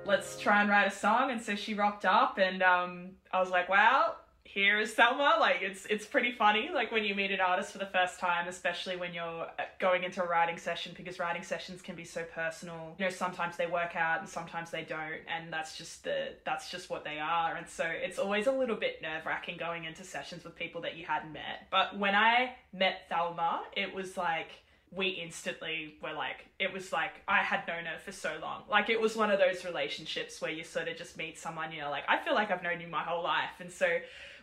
let's 0.04 0.38
try 0.38 0.60
and 0.60 0.68
write 0.68 0.88
a 0.88 0.94
song." 0.94 1.30
And 1.30 1.40
so 1.40 1.54
she 1.54 1.74
rocked 1.74 2.04
up, 2.04 2.38
and 2.38 2.62
um, 2.62 3.10
I 3.32 3.40
was 3.40 3.50
like, 3.50 3.68
"Wow." 3.68 4.16
Here 4.56 4.80
is 4.80 4.94
Thelma. 4.94 5.36
Like 5.38 5.58
it's 5.60 5.84
it's 5.84 6.06
pretty 6.06 6.32
funny. 6.32 6.70
Like 6.72 6.90
when 6.90 7.04
you 7.04 7.14
meet 7.14 7.30
an 7.30 7.40
artist 7.40 7.72
for 7.72 7.78
the 7.78 7.90
first 7.92 8.18
time, 8.18 8.48
especially 8.48 8.96
when 8.96 9.12
you're 9.12 9.42
uh, 9.42 9.64
going 9.78 10.02
into 10.02 10.24
a 10.24 10.26
writing 10.26 10.56
session, 10.56 10.94
because 10.96 11.18
writing 11.18 11.42
sessions 11.42 11.82
can 11.82 11.94
be 11.94 12.04
so 12.04 12.22
personal. 12.34 12.94
You 12.98 13.04
know, 13.04 13.10
sometimes 13.10 13.58
they 13.58 13.66
work 13.66 13.96
out 13.96 14.20
and 14.20 14.26
sometimes 14.26 14.70
they 14.70 14.82
don't, 14.82 15.20
and 15.28 15.52
that's 15.52 15.76
just 15.76 16.04
the 16.04 16.28
that's 16.46 16.70
just 16.70 16.88
what 16.88 17.04
they 17.04 17.18
are. 17.18 17.56
And 17.56 17.68
so 17.68 17.84
it's 17.84 18.18
always 18.18 18.46
a 18.46 18.50
little 18.50 18.76
bit 18.76 19.02
nerve 19.02 19.26
wracking 19.26 19.58
going 19.58 19.84
into 19.84 20.04
sessions 20.04 20.42
with 20.42 20.56
people 20.56 20.80
that 20.80 20.96
you 20.96 21.04
hadn't 21.04 21.34
met. 21.34 21.66
But 21.70 21.98
when 21.98 22.14
I 22.14 22.54
met 22.72 23.02
Thelma, 23.10 23.62
it 23.76 23.94
was 23.94 24.16
like 24.16 24.52
we 24.90 25.08
instantly 25.08 25.96
were 26.02 26.14
like 26.14 26.46
it 26.58 26.72
was 26.72 26.94
like 26.94 27.20
I 27.28 27.42
had 27.42 27.68
known 27.68 27.84
her 27.84 27.98
for 27.98 28.12
so 28.12 28.38
long. 28.40 28.62
Like 28.70 28.88
it 28.88 28.98
was 28.98 29.16
one 29.16 29.30
of 29.30 29.38
those 29.38 29.66
relationships 29.66 30.40
where 30.40 30.50
you 30.50 30.64
sort 30.64 30.88
of 30.88 30.96
just 30.96 31.18
meet 31.18 31.38
someone, 31.38 31.72
you 31.72 31.82
know, 31.82 31.90
like 31.90 32.04
I 32.08 32.16
feel 32.24 32.34
like 32.34 32.50
I've 32.50 32.62
known 32.62 32.80
you 32.80 32.88
my 32.88 33.02
whole 33.02 33.22
life. 33.22 33.60
And 33.60 33.70
so 33.70 33.86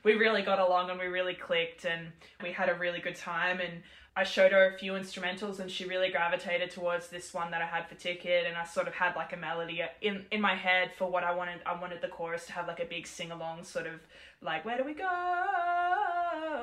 we 0.04 0.14
really 0.14 0.42
got 0.42 0.60
along 0.60 0.90
and 0.90 1.00
we 1.00 1.06
really 1.06 1.34
clicked 1.34 1.86
and 1.86 2.08
we 2.42 2.52
had 2.52 2.70
a 2.70 2.74
really 2.76 3.00
good 3.00 3.16
time. 3.16 3.60
And 3.60 3.82
I 4.16 4.24
showed 4.24 4.52
her 4.52 4.76
a 4.76 4.78
few 4.78 4.94
instrumentals 4.94 5.60
and 5.60 5.72
she 5.72 5.86
really 5.86 6.10
gravitated 6.10 6.72
towards 6.72 7.08
this 7.08 7.34
one 7.34 7.52
that 7.52 7.62
I 7.62 7.66
had 7.66 7.88
for 7.88 7.96
Ticket. 7.96 8.46
And 8.48 8.58
I 8.58 8.66
sort 8.66 8.88
of 8.88 8.94
had 8.94 9.16
like 9.16 9.34
a 9.34 9.38
melody 9.38 9.82
in 10.02 10.26
in 10.32 10.42
my 10.42 10.56
head 10.56 10.92
for 10.98 11.10
what 11.10 11.24
I 11.24 11.34
wanted 11.34 11.62
I 11.66 11.80
wanted 11.80 12.02
the 12.02 12.10
chorus 12.10 12.46
to 12.48 12.54
have 12.54 12.68
like 12.68 12.80
a 12.80 12.86
big 12.86 13.08
sing 13.08 13.32
along 13.32 13.64
sort 13.64 13.88
of 13.88 14.02
like 14.42 14.66
where 14.66 14.78
do 14.78 14.84
we 14.84 14.94
go 14.94 15.83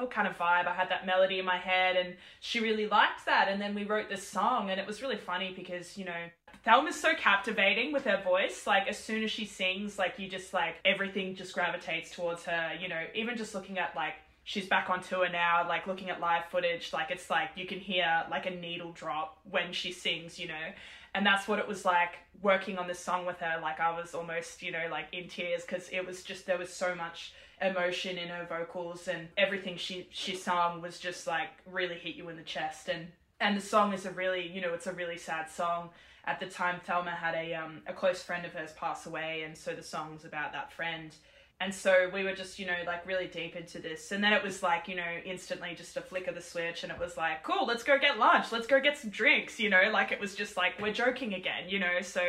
kind 0.07 0.29
of 0.29 0.37
vibe. 0.37 0.67
I 0.67 0.75
had 0.75 0.91
that 0.91 1.07
melody 1.07 1.39
in 1.39 1.45
my 1.45 1.59
head 1.59 1.97
and 1.97 2.17
she 2.41 2.61
really 2.61 2.87
liked 2.87 3.27
that 3.27 3.49
and 3.49 3.61
then 3.61 3.75
we 3.75 3.85
wrote 3.85 4.09
this 4.09 4.27
song 4.27 4.71
and 4.71 4.81
it 4.81 4.87
was 4.87 5.03
really 5.03 5.17
funny 5.17 5.53
because, 5.55 5.97
you 5.97 6.05
know, 6.05 6.29
Thelma's 6.65 7.01
so 7.01 7.15
captivating 7.15 7.93
with 7.93 8.05
her 8.05 8.21
voice. 8.23 8.67
Like 8.67 8.89
as 8.89 8.99
soon 8.99 9.25
as 9.25 9.31
she 9.31 9.47
sings, 9.47 9.99
like 9.99 10.19
you 10.19 10.29
just 10.29 10.53
like 10.53 10.77
everything 10.85 11.35
just 11.35 11.55
gravitates 11.55 12.15
towards 12.15 12.45
her, 12.45 12.73
you 12.81 12.89
know, 12.89 13.03
even 13.15 13.37
just 13.37 13.55
looking 13.55 13.79
at 13.79 13.97
like 13.97 14.15
she's 14.45 14.67
back 14.67 14.91
on 14.91 15.03
tour 15.03 15.29
now, 15.29 15.67
like 15.69 15.87
looking 15.87 16.11
at 16.11 16.21
live 16.21 16.45
footage, 16.51 16.93
like 16.93 17.11
it's 17.11 17.31
like 17.31 17.51
you 17.57 17.67
can 17.67 17.79
hear 17.79 18.25
like 18.31 18.47
a 18.47 18.51
needle 18.51 18.93
drop 18.93 19.39
when 19.51 19.73
she 19.73 19.93
sings, 19.93 20.39
you 20.39 20.49
know. 20.49 20.73
And 21.15 21.27
that's 21.27 21.49
what 21.49 21.59
it 21.59 21.67
was 21.67 21.85
like 21.85 22.19
working 22.43 22.79
on 22.79 22.87
this 22.87 22.99
song 22.99 23.27
with 23.27 23.39
her. 23.39 23.61
Like 23.61 23.81
I 23.81 23.99
was 23.99 24.15
almost, 24.15 24.63
you 24.63 24.71
know, 24.71 24.87
like 24.91 25.07
in 25.13 25.29
tears 25.29 25.63
because 25.63 25.89
it 25.91 26.07
was 26.07 26.23
just 26.23 26.47
there 26.47 26.59
was 26.59 26.73
so 26.73 26.95
much 26.95 27.33
emotion 27.63 28.17
in 28.17 28.29
her 28.29 28.47
vocals 28.47 29.09
and 29.09 29.29
everything 29.37 29.77
she 29.77 30.09
she 30.11 30.35
sung 30.35 30.81
was 30.81 30.99
just 30.99 31.27
like 31.27 31.51
really 31.71 31.97
hit 31.97 32.15
you 32.15 32.29
in 32.29 32.37
the 32.37 32.43
chest. 32.43 32.89
And 32.89 33.09
and 33.41 33.57
the 33.57 33.61
song 33.61 33.93
is 33.93 34.07
a 34.07 34.11
really 34.11 34.47
you 34.47 34.61
know 34.61 34.73
it's 34.75 34.87
a 34.87 34.93
really 34.93 35.19
sad 35.19 35.51
song. 35.51 35.91
At 36.25 36.41
the 36.41 36.47
time 36.47 36.81
Thelma 36.85 37.11
had 37.11 37.35
a 37.35 37.55
um 37.55 37.83
a 37.87 37.93
close 37.93 38.23
friend 38.23 38.47
of 38.47 38.53
hers 38.53 38.73
pass 38.73 39.07
away 39.07 39.43
and 39.43 39.57
so 39.57 39.75
the 39.75 39.83
song's 39.83 40.25
about 40.25 40.53
that 40.53 40.73
friend. 40.73 41.15
And 41.63 41.75
so 41.75 42.11
we 42.15 42.25
were 42.25 42.33
just 42.35 42.59
you 42.59 42.67
know 42.67 42.77
like 42.87 43.07
really 43.07 43.27
deep 43.27 43.55
into 43.57 43.79
this. 43.79 44.11
And 44.13 44.25
then 44.25 44.33
it 44.33 44.43
was 44.43 44.63
like 44.63 44.89
you 44.89 44.97
know 44.97 45.17
instantly 45.27 45.75
just 45.77 45.97
a 45.99 46.01
flick 46.01 46.29
of 46.29 46.35
the 46.35 46.41
switch 46.41 46.83
and 46.83 46.91
it 46.91 46.99
was 46.99 47.19
like 47.19 47.43
cool 47.43 47.67
let's 47.67 47.83
go 47.83 47.99
get 47.99 48.19
lunch. 48.19 48.53
Let's 48.53 48.67
go 48.67 48.81
get 48.81 48.97
some 48.97 49.11
drinks 49.11 49.61
you 49.61 49.69
know? 49.69 49.91
Like 49.93 50.13
it 50.13 50.21
was 50.21 50.35
just 50.35 50.57
like 50.57 50.81
we're 50.81 50.95
joking 50.95 51.35
again 51.35 51.65
you 51.69 51.79
know? 51.79 52.01
So 52.01 52.23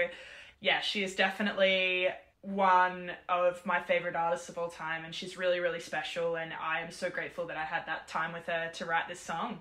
yeah 0.59 0.81
she 0.81 1.03
is 1.03 1.15
definitely 1.15 2.09
one 2.41 3.11
of 3.29 3.63
my 3.65 3.81
favorite 3.81 4.15
artists 4.15 4.49
of 4.49 4.57
all 4.57 4.69
time 4.69 5.05
and 5.05 5.13
she's 5.13 5.37
really 5.37 5.59
really 5.59 5.79
special 5.79 6.35
and 6.35 6.51
I 6.59 6.79
am 6.81 6.91
so 6.91 7.09
grateful 7.09 7.45
that 7.47 7.57
I 7.57 7.63
had 7.63 7.85
that 7.85 8.07
time 8.07 8.33
with 8.33 8.47
her 8.47 8.71
to 8.75 8.85
write 8.85 9.07
this 9.07 9.19
song. 9.19 9.59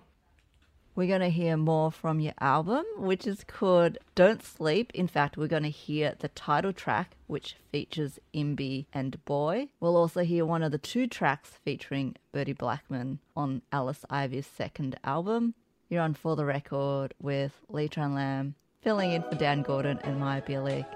We're 0.96 1.06
going 1.06 1.20
to 1.20 1.30
hear 1.30 1.56
more 1.56 1.92
from 1.92 2.18
your 2.18 2.34
album, 2.40 2.84
which 2.96 3.26
is 3.26 3.44
called 3.44 3.96
Don't 4.16 4.42
Sleep. 4.42 4.90
In 4.92 5.06
fact, 5.06 5.36
we're 5.36 5.46
going 5.46 5.62
to 5.62 5.70
hear 5.70 6.14
the 6.18 6.28
title 6.28 6.72
track, 6.72 7.16
which 7.28 7.56
features 7.70 8.18
Imbi 8.34 8.86
and 8.92 9.24
Boy. 9.24 9.68
We'll 9.78 9.96
also 9.96 10.24
hear 10.24 10.44
one 10.44 10.64
of 10.64 10.72
the 10.72 10.78
two 10.78 11.06
tracks 11.06 11.50
featuring 11.64 12.16
Bertie 12.32 12.52
Blackman 12.54 13.20
on 13.36 13.62
Alice 13.72 14.04
Ivy's 14.10 14.46
second 14.46 14.98
album. 15.04 15.54
You're 15.88 16.02
on 16.02 16.14
For 16.14 16.34
the 16.34 16.44
Record 16.44 17.14
with 17.20 17.52
Lee 17.68 17.88
Tran 17.88 18.14
Lam, 18.14 18.56
filling 18.82 19.12
in 19.12 19.22
for 19.22 19.36
Dan 19.36 19.62
Gordon 19.62 20.00
and 20.02 20.18
Maya 20.18 20.42
Bielik. 20.42 20.86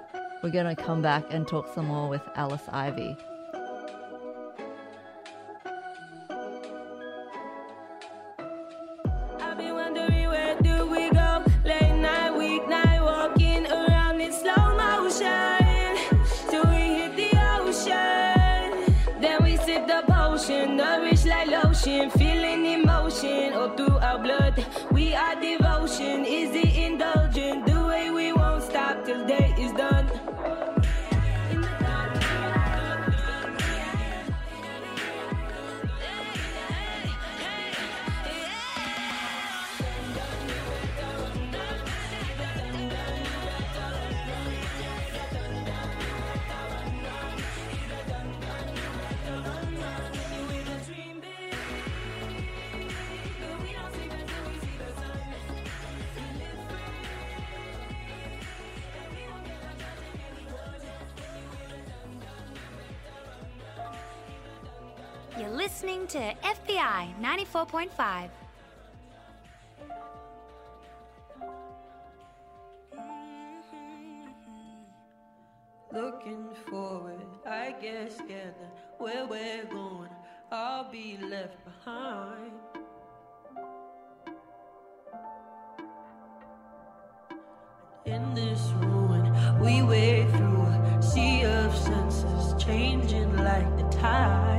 We're 0.45 0.51
going 0.51 0.77
to 0.77 0.83
come 0.83 1.01
back 1.01 1.25
and 1.31 1.49
talk 1.49 1.73
some 1.75 1.87
more 1.87 2.07
with 2.07 2.21
Alice 2.35 2.69
Ivy. 2.71 3.17
FBI 66.55 67.15
94.5. 67.21 67.89
Mm-hmm. 67.91 68.31
Looking 75.93 76.49
forward, 76.69 77.21
I 77.47 77.75
get 77.81 78.13
scared 78.13 78.55
where 78.99 79.27
we're 79.27 79.65
going, 79.65 80.11
I'll 80.51 80.91
be 80.91 81.19
left 81.19 81.57
behind. 81.65 82.53
In 88.05 88.35
this 88.35 88.61
ruin, 88.81 89.33
we 89.61 89.83
wade 89.83 90.31
through 90.31 90.63
a 90.63 91.03
sea 91.03 91.45
of 91.45 91.77
senses, 91.77 92.55
changing 92.63 93.37
like 93.37 93.77
the 93.77 93.85
tides. 93.99 94.54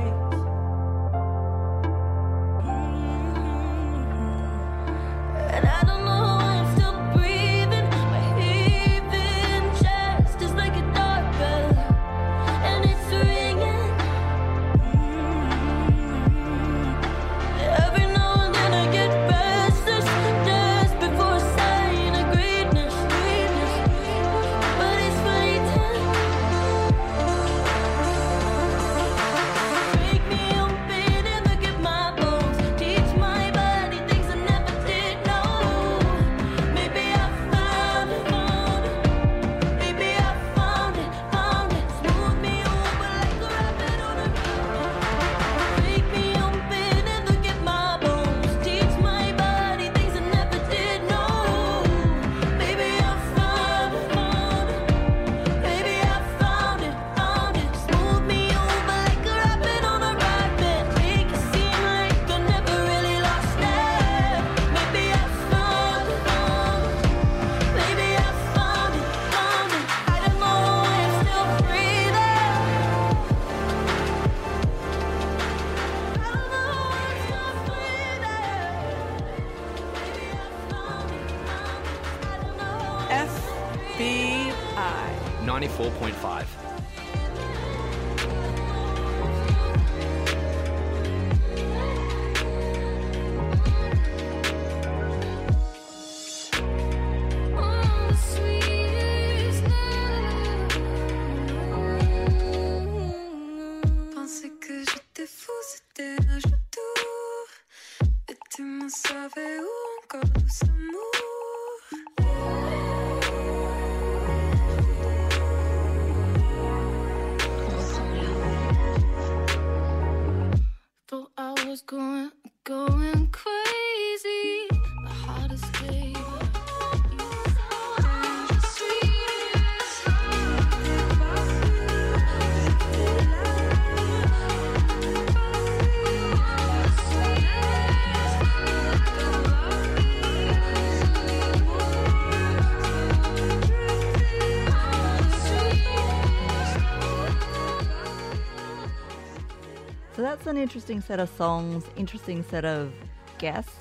An 150.46 150.56
interesting 150.56 151.00
set 151.00 151.20
of 151.20 151.28
songs, 151.30 151.84
interesting 151.96 152.42
set 152.42 152.64
of 152.64 152.92
guests. 153.38 153.76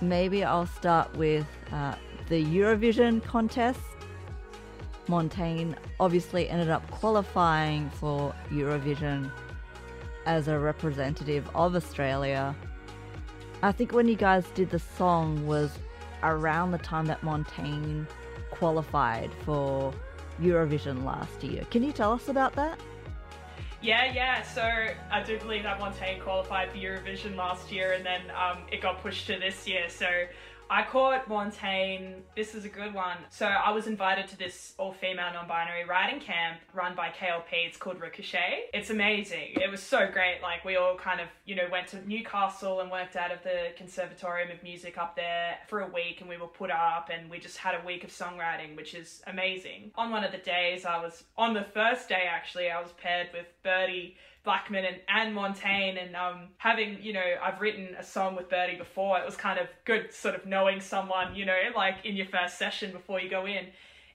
Maybe 0.00 0.44
I'll 0.44 0.66
start 0.66 1.14
with 1.16 1.46
uh, 1.72 1.94
the 2.28 2.44
Eurovision 2.44 3.22
contest. 3.22 3.80
Montaigne 5.08 5.74
obviously 6.00 6.48
ended 6.48 6.68
up 6.68 6.88
qualifying 6.90 7.88
for 7.90 8.34
Eurovision 8.50 9.30
as 10.26 10.48
a 10.48 10.58
representative 10.58 11.48
of 11.54 11.76
Australia. 11.76 12.54
I 13.62 13.72
think 13.72 13.92
when 13.92 14.08
you 14.08 14.16
guys 14.16 14.44
did 14.54 14.70
the 14.70 14.78
song 14.78 15.46
was 15.46 15.70
around 16.22 16.72
the 16.72 16.78
time 16.78 17.06
that 17.06 17.22
Montaigne 17.22 18.04
qualified 18.50 19.30
for 19.44 19.94
Eurovision 20.40 21.04
last 21.04 21.42
year. 21.42 21.64
Can 21.70 21.82
you 21.82 21.92
tell 21.92 22.12
us 22.12 22.28
about 22.28 22.54
that? 22.54 22.78
Yeah, 23.86 24.12
yeah. 24.12 24.42
So 24.42 24.62
I 25.12 25.22
do 25.22 25.38
believe 25.38 25.62
that 25.62 25.78
Montaigne 25.78 26.18
qualified 26.18 26.72
for 26.72 26.76
Eurovision 26.76 27.36
last 27.36 27.70
year, 27.70 27.92
and 27.92 28.04
then 28.04 28.20
um, 28.32 28.64
it 28.72 28.82
got 28.82 29.00
pushed 29.00 29.28
to 29.28 29.38
this 29.38 29.68
year. 29.68 29.88
So 29.88 30.08
I 30.68 30.82
caught 30.82 31.28
Montaigne. 31.28 32.14
This 32.34 32.54
is 32.54 32.64
a 32.64 32.68
good 32.68 32.92
one. 32.92 33.18
So 33.30 33.46
I 33.46 33.70
was 33.70 33.86
invited 33.86 34.28
to 34.28 34.38
this 34.38 34.74
all-female 34.78 35.32
non-binary 35.32 35.84
writing 35.84 36.20
camp 36.20 36.60
run 36.74 36.96
by 36.96 37.08
KLP. 37.08 37.52
It's 37.52 37.76
called 37.76 38.00
Ricochet. 38.00 38.70
It's 38.74 38.90
amazing. 38.90 39.54
It 39.54 39.70
was 39.70 39.82
so 39.82 40.08
great. 40.12 40.40
Like 40.42 40.64
we 40.64 40.76
all 40.76 40.96
kind 40.96 41.20
of, 41.20 41.28
you 41.44 41.54
know, 41.54 41.68
went 41.70 41.88
to 41.88 42.08
Newcastle 42.08 42.80
and 42.80 42.90
worked 42.90 43.16
out 43.16 43.30
of 43.30 43.42
the 43.44 43.68
Conservatorium 43.76 44.50
of 44.50 44.62
Music 44.62 44.98
up 44.98 45.14
there 45.14 45.58
for 45.68 45.80
a 45.80 45.88
week, 45.88 46.20
and 46.20 46.28
we 46.28 46.36
were 46.36 46.46
put 46.46 46.70
up, 46.70 47.10
and 47.12 47.30
we 47.30 47.38
just 47.38 47.58
had 47.58 47.74
a 47.74 47.86
week 47.86 48.02
of 48.02 48.10
songwriting, 48.10 48.76
which 48.76 48.94
is 48.94 49.22
amazing. 49.26 49.92
On 49.94 50.10
one 50.10 50.24
of 50.24 50.32
the 50.32 50.38
days, 50.38 50.84
I 50.84 51.00
was 51.00 51.24
on 51.36 51.54
the 51.54 51.64
first 51.74 52.08
day 52.08 52.24
actually. 52.28 52.70
I 52.70 52.80
was 52.80 52.90
paired 52.92 53.28
with 53.32 53.46
Bertie. 53.62 54.16
Blackman 54.46 54.84
and, 54.84 54.96
and 55.08 55.34
Montaigne 55.34 55.98
and 55.98 56.16
um, 56.16 56.48
having, 56.56 57.02
you 57.02 57.12
know, 57.12 57.34
I've 57.42 57.60
written 57.60 57.96
a 57.98 58.02
song 58.04 58.36
with 58.36 58.48
Bertie 58.48 58.76
before. 58.76 59.18
It 59.18 59.26
was 59.26 59.36
kind 59.36 59.58
of 59.58 59.66
good 59.84 60.14
sort 60.14 60.36
of 60.36 60.46
knowing 60.46 60.80
someone, 60.80 61.34
you 61.34 61.44
know, 61.44 61.58
like 61.74 61.96
in 62.04 62.14
your 62.14 62.26
first 62.26 62.56
session 62.56 62.92
before 62.92 63.20
you 63.20 63.28
go 63.28 63.44
in. 63.44 63.66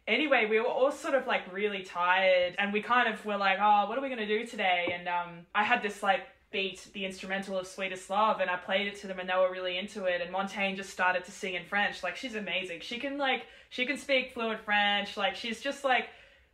Anyway, 0.07 0.47
we 0.49 0.59
were 0.59 0.65
all 0.67 0.91
sort 0.91 1.13
of 1.15 1.27
like 1.27 1.41
really 1.53 1.83
tired 1.83 2.55
and 2.57 2.71
we 2.73 2.81
kind 2.81 3.13
of 3.13 3.23
were 3.25 3.37
like, 3.37 3.59
oh, 3.61 3.87
what 3.87 3.97
are 3.97 4.01
we 4.01 4.07
going 4.07 4.19
to 4.19 4.25
do 4.25 4.47
today? 4.47 4.95
And 4.97 5.07
um, 5.09 5.45
I 5.53 5.63
had 5.63 5.83
this 5.83 6.01
like 6.01 6.21
beat, 6.51 6.87
the 6.93 7.05
instrumental 7.05 7.57
of 7.57 7.67
Sweetest 7.67 8.09
Love, 8.09 8.39
and 8.39 8.49
I 8.49 8.55
played 8.55 8.87
it 8.87 8.95
to 9.01 9.07
them 9.07 9.19
and 9.19 9.29
they 9.29 9.35
were 9.35 9.51
really 9.51 9.77
into 9.77 10.05
it. 10.05 10.21
And 10.21 10.31
Montaigne 10.31 10.77
just 10.77 10.91
started 10.91 11.25
to 11.25 11.31
sing 11.31 11.55
in 11.55 11.65
French. 11.65 12.03
Like, 12.03 12.15
she's 12.15 12.35
amazing. 12.35 12.79
She 12.81 12.99
can 12.99 13.17
like, 13.17 13.45
she 13.69 13.85
can 13.85 13.97
speak 13.97 14.33
fluent 14.33 14.63
French. 14.63 15.17
Like, 15.17 15.35
she's 15.35 15.61
just 15.61 15.83
like, 15.83 16.07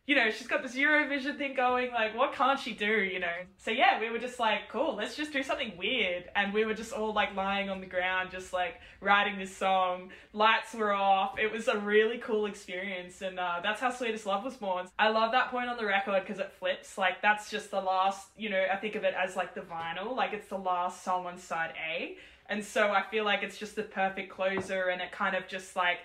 you 0.08 0.14
know, 0.14 0.30
she's 0.30 0.46
got 0.46 0.62
this 0.62 0.74
Eurovision 0.74 1.36
thing 1.36 1.54
going, 1.54 1.92
like, 1.92 2.16
what 2.16 2.32
can't 2.32 2.58
she 2.58 2.72
do, 2.72 2.86
you 2.86 3.18
know? 3.20 3.36
So 3.58 3.70
yeah, 3.70 4.00
we 4.00 4.08
were 4.08 4.18
just 4.18 4.40
like, 4.40 4.60
cool, 4.70 4.96
let's 4.96 5.14
just 5.14 5.34
do 5.34 5.42
something 5.42 5.76
weird. 5.76 6.30
And 6.34 6.54
we 6.54 6.64
were 6.64 6.72
just 6.72 6.94
all 6.94 7.12
like 7.12 7.36
lying 7.36 7.68
on 7.68 7.82
the 7.82 7.86
ground, 7.86 8.30
just 8.32 8.54
like 8.54 8.80
writing 9.02 9.38
this 9.38 9.54
song. 9.54 10.08
Lights 10.32 10.72
were 10.72 10.94
off. 10.94 11.38
It 11.38 11.52
was 11.52 11.68
a 11.68 11.76
really 11.76 12.16
cool 12.16 12.46
experience. 12.46 13.20
And 13.20 13.38
uh, 13.38 13.60
that's 13.62 13.82
how 13.82 13.90
Sweetest 13.90 14.24
Love 14.24 14.44
was 14.44 14.56
born. 14.56 14.86
I 14.98 15.10
love 15.10 15.32
that 15.32 15.50
point 15.50 15.68
on 15.68 15.76
the 15.76 15.84
record 15.84 16.22
because 16.26 16.40
it 16.40 16.52
flips. 16.58 16.96
Like, 16.96 17.20
that's 17.20 17.50
just 17.50 17.70
the 17.70 17.82
last, 17.82 18.28
you 18.34 18.48
know, 18.48 18.64
I 18.72 18.76
think 18.76 18.94
of 18.94 19.04
it 19.04 19.12
as 19.12 19.36
like 19.36 19.54
the 19.54 19.60
vinyl, 19.60 20.16
like 20.16 20.32
it's 20.32 20.48
the 20.48 20.56
last 20.56 21.04
song 21.04 21.26
on 21.26 21.36
side 21.36 21.74
A. 21.86 22.16
And 22.48 22.64
so 22.64 22.92
I 22.92 23.02
feel 23.10 23.26
like 23.26 23.42
it's 23.42 23.58
just 23.58 23.76
the 23.76 23.82
perfect 23.82 24.30
closer 24.30 24.88
and 24.88 25.02
it 25.02 25.12
kind 25.12 25.36
of 25.36 25.46
just 25.48 25.76
like, 25.76 25.98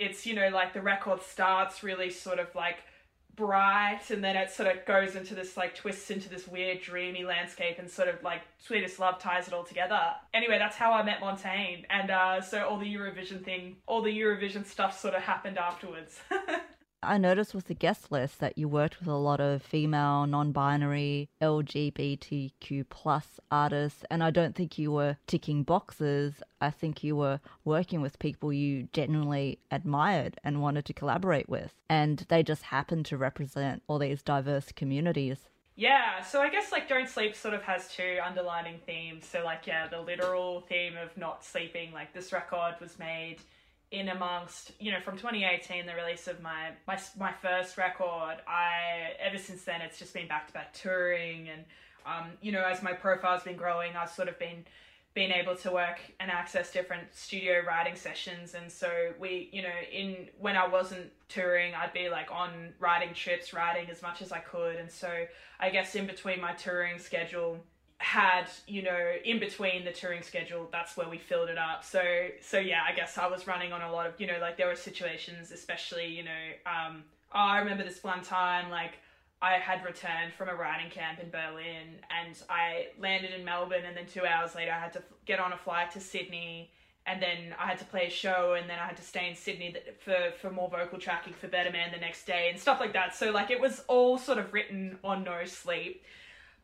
it's, 0.00 0.26
you 0.26 0.34
know, 0.34 0.48
like 0.48 0.72
the 0.72 0.82
record 0.82 1.22
starts 1.22 1.84
really 1.84 2.10
sort 2.10 2.40
of 2.40 2.52
like, 2.56 2.78
bright 3.40 4.02
and 4.10 4.22
then 4.22 4.36
it 4.36 4.50
sort 4.50 4.68
of 4.68 4.84
goes 4.84 5.16
into 5.16 5.34
this 5.34 5.56
like 5.56 5.74
twists 5.74 6.10
into 6.10 6.28
this 6.28 6.46
weird 6.46 6.82
dreamy 6.82 7.24
landscape 7.24 7.78
and 7.78 7.90
sort 7.90 8.06
of 8.06 8.22
like 8.22 8.42
sweetest 8.58 9.00
love 9.00 9.18
ties 9.18 9.48
it 9.48 9.54
all 9.54 9.64
together. 9.64 9.98
Anyway 10.34 10.58
that's 10.58 10.76
how 10.76 10.92
i 10.92 11.02
met 11.02 11.20
montaigne 11.20 11.82
and 11.88 12.10
uh, 12.10 12.40
so 12.40 12.66
all 12.66 12.78
the 12.78 12.94
eurovision 12.94 13.42
thing 13.42 13.76
all 13.86 14.02
the 14.02 14.20
eurovision 14.20 14.64
stuff 14.64 14.98
sort 14.98 15.14
of 15.14 15.22
happened 15.22 15.56
afterwards 15.56 16.20
I 17.02 17.16
noticed 17.16 17.54
with 17.54 17.66
the 17.66 17.74
guest 17.74 18.12
list 18.12 18.40
that 18.40 18.58
you 18.58 18.68
worked 18.68 18.98
with 18.98 19.08
a 19.08 19.14
lot 19.14 19.40
of 19.40 19.62
female, 19.62 20.26
non-binary, 20.26 21.30
LGBTQ 21.40 22.84
plus 22.90 23.40
artists, 23.50 24.04
and 24.10 24.22
I 24.22 24.30
don't 24.30 24.54
think 24.54 24.78
you 24.78 24.92
were 24.92 25.16
ticking 25.26 25.62
boxes. 25.62 26.42
I 26.60 26.70
think 26.70 27.02
you 27.02 27.16
were 27.16 27.40
working 27.64 28.02
with 28.02 28.18
people 28.18 28.52
you 28.52 28.88
genuinely 28.92 29.60
admired 29.70 30.36
and 30.44 30.60
wanted 30.60 30.84
to 30.86 30.92
collaborate 30.92 31.48
with, 31.48 31.72
and 31.88 32.26
they 32.28 32.42
just 32.42 32.64
happened 32.64 33.06
to 33.06 33.16
represent 33.16 33.82
all 33.88 33.98
these 33.98 34.22
diverse 34.22 34.70
communities. 34.70 35.48
Yeah, 35.76 36.20
so 36.20 36.42
I 36.42 36.50
guess 36.50 36.70
like 36.70 36.86
Don't 36.86 37.08
Sleep 37.08 37.34
sort 37.34 37.54
of 37.54 37.62
has 37.62 37.88
two 37.88 38.18
underlining 38.22 38.78
themes. 38.84 39.24
So 39.26 39.42
like 39.42 39.66
yeah, 39.66 39.88
the 39.88 40.02
literal 40.02 40.60
theme 40.68 40.98
of 40.98 41.16
not 41.16 41.42
sleeping, 41.42 41.92
like 41.92 42.12
this 42.12 42.30
record 42.30 42.74
was 42.78 42.98
made 42.98 43.38
in 43.90 44.08
amongst 44.08 44.72
you 44.78 44.92
know 44.92 45.00
from 45.00 45.16
2018 45.16 45.84
the 45.84 45.94
release 45.94 46.28
of 46.28 46.40
my 46.40 46.70
my 46.86 46.98
my 47.18 47.32
first 47.32 47.76
record 47.76 48.36
i 48.46 49.12
ever 49.18 49.36
since 49.36 49.64
then 49.64 49.80
it's 49.80 49.98
just 49.98 50.14
been 50.14 50.28
back 50.28 50.46
to 50.46 50.52
back 50.52 50.72
touring 50.72 51.48
and 51.48 51.64
um 52.06 52.30
you 52.40 52.52
know 52.52 52.62
as 52.62 52.82
my 52.82 52.92
profile's 52.92 53.42
been 53.42 53.56
growing 53.56 53.96
i've 53.96 54.10
sort 54.10 54.28
of 54.28 54.38
been 54.38 54.64
been 55.12 55.32
able 55.32 55.56
to 55.56 55.72
work 55.72 55.98
and 56.20 56.30
access 56.30 56.72
different 56.72 57.12
studio 57.12 57.62
writing 57.66 57.96
sessions. 57.96 58.54
And 58.54 58.70
so 58.70 59.12
we 59.18 59.48
you 59.52 59.62
know 59.62 59.68
in 59.92 60.28
when 60.38 60.56
i 60.56 60.66
wasn't 60.66 61.10
touring 61.28 61.74
i'd 61.74 61.92
be 61.92 62.08
like 62.08 62.30
on 62.30 62.50
writing 62.78 63.12
trips 63.12 63.52
writing 63.52 63.90
as 63.90 64.02
much 64.02 64.22
as 64.22 64.30
i 64.30 64.38
could. 64.38 64.76
And 64.76 64.90
so 64.90 65.26
i 65.58 65.70
guess 65.70 65.94
in 65.96 66.06
between 66.06 66.40
my 66.40 66.52
touring 66.52 66.98
schedule 66.98 67.58
had 68.00 68.46
you 68.66 68.80
know 68.80 69.12
in 69.26 69.38
between 69.38 69.84
the 69.84 69.92
touring 69.92 70.22
schedule 70.22 70.66
that's 70.72 70.96
where 70.96 71.06
we 71.06 71.18
filled 71.18 71.50
it 71.50 71.58
up 71.58 71.84
so 71.84 72.02
so 72.40 72.58
yeah 72.58 72.80
i 72.88 72.96
guess 72.96 73.18
i 73.18 73.26
was 73.26 73.46
running 73.46 73.74
on 73.74 73.82
a 73.82 73.92
lot 73.92 74.06
of 74.06 74.18
you 74.18 74.26
know 74.26 74.38
like 74.40 74.56
there 74.56 74.66
were 74.66 74.74
situations 74.74 75.52
especially 75.52 76.06
you 76.06 76.24
know 76.24 76.30
um 76.64 77.04
oh, 77.34 77.38
i 77.38 77.58
remember 77.58 77.84
this 77.84 78.02
one 78.02 78.22
time 78.22 78.70
like 78.70 78.94
i 79.42 79.52
had 79.52 79.84
returned 79.84 80.32
from 80.32 80.48
a 80.48 80.54
writing 80.54 80.90
camp 80.90 81.20
in 81.20 81.28
berlin 81.28 82.00
and 82.24 82.38
i 82.48 82.86
landed 82.98 83.32
in 83.38 83.44
melbourne 83.44 83.84
and 83.86 83.94
then 83.94 84.06
two 84.06 84.24
hours 84.24 84.54
later 84.54 84.72
i 84.72 84.80
had 84.80 84.94
to 84.94 85.02
get 85.26 85.38
on 85.38 85.52
a 85.52 85.58
flight 85.58 85.90
to 85.90 86.00
sydney 86.00 86.70
and 87.06 87.20
then 87.20 87.54
I 87.58 87.66
had 87.66 87.78
to 87.78 87.84
play 87.86 88.06
a 88.06 88.10
show, 88.10 88.54
and 88.60 88.68
then 88.68 88.78
I 88.78 88.86
had 88.86 88.96
to 88.98 89.02
stay 89.02 89.26
in 89.28 89.34
Sydney 89.34 89.74
for 90.04 90.32
for 90.38 90.50
more 90.50 90.68
vocal 90.68 90.98
tracking 90.98 91.32
for 91.32 91.48
Better 91.48 91.72
Man 91.72 91.90
the 91.90 91.98
next 91.98 92.26
day, 92.26 92.50
and 92.50 92.60
stuff 92.60 92.78
like 92.78 92.92
that. 92.92 93.16
So 93.16 93.30
like 93.30 93.50
it 93.50 93.58
was 93.58 93.82
all 93.88 94.18
sort 94.18 94.36
of 94.36 94.52
written 94.52 94.98
on 95.02 95.24
no 95.24 95.46
sleep 95.46 96.04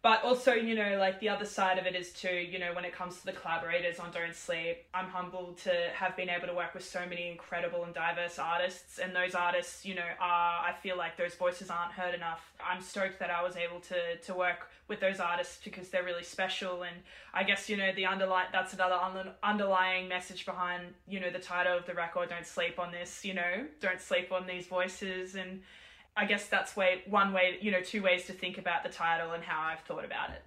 but 0.03 0.23
also 0.23 0.53
you 0.53 0.75
know 0.75 0.97
like 0.99 1.19
the 1.21 1.29
other 1.29 1.45
side 1.45 1.79
of 1.79 1.87
it 1.87 1.95
is 1.95 2.13
too 2.13 2.35
you 2.35 2.59
know 2.59 2.73
when 2.75 2.85
it 2.85 2.93
comes 2.93 3.19
to 3.19 3.27
the 3.27 3.33
collaborators 3.33 3.99
on 3.99 4.11
don't 4.13 4.35
sleep 4.35 4.85
i'm 4.95 5.09
humbled 5.09 5.59
to 5.59 5.73
have 5.95 6.17
been 6.17 6.29
able 6.29 6.47
to 6.47 6.55
work 6.55 6.75
with 6.75 6.85
so 6.85 7.01
many 7.09 7.29
incredible 7.29 7.85
and 7.85 7.95
diverse 7.95 8.39
artists. 8.39 8.99
And 8.99 9.15
those 9.15 9.35
artists 9.35 9.85
you 9.85 9.95
know 9.95 10.09
are 10.21 10.61
i 10.61 10.75
feel 10.83 10.97
like 10.97 11.17
those 11.17 11.35
voices 11.35 11.71
aren't 11.71 11.93
heard 11.93 12.15
enough. 12.15 12.53
I'm 12.65 12.81
stoked 12.81 13.19
that 13.21 13.31
i 13.31 13.43
was 13.43 13.57
able 13.57 13.81
to 13.81 14.17
to 14.17 14.35
work 14.35 14.71
with 14.89 15.01
those 15.01 15.19
artists 15.19 15.59
because 15.65 15.89
they're 15.89 16.05
really 16.05 16.23
special. 16.23 16.83
And 16.83 16.97
i 17.35 17.43
guess 17.43 17.69
you 17.69 17.77
know 17.77 17.93
the 17.95 18.07
underlying 18.07 18.49
that's 18.53 18.75
another 18.75 18.95
un- 18.95 19.33
underlying 19.43 20.09
message 20.09 20.47
behind 20.47 20.83
you 21.09 21.21
know 21.21 21.31
the 21.31 21.39
title 21.39 21.77
of 21.77 21.87
the 21.87 21.95
record 21.95 22.29
don't 22.29 22.47
sleep 22.47 22.79
on 22.79 22.93
this 22.93 23.25
you 23.25 23.35
know 23.35 23.67
don't 23.81 24.01
sleep 24.01 24.33
on 24.33 24.47
these 24.47 24.67
voices. 24.67 25.35
And 25.35 25.63
I 26.17 26.25
guess 26.25 26.47
that's 26.47 26.75
way 26.75 27.03
one 27.07 27.33
way, 27.33 27.59
you 27.61 27.71
know, 27.71 27.83
two 27.83 28.03
ways 28.03 28.25
to 28.27 28.33
think 28.33 28.57
about 28.57 28.83
the 28.83 28.89
title 28.89 29.33
and 29.33 29.45
how 29.45 29.61
I've 29.61 29.81
thought 29.81 30.05
about 30.05 30.31
it. 30.31 30.43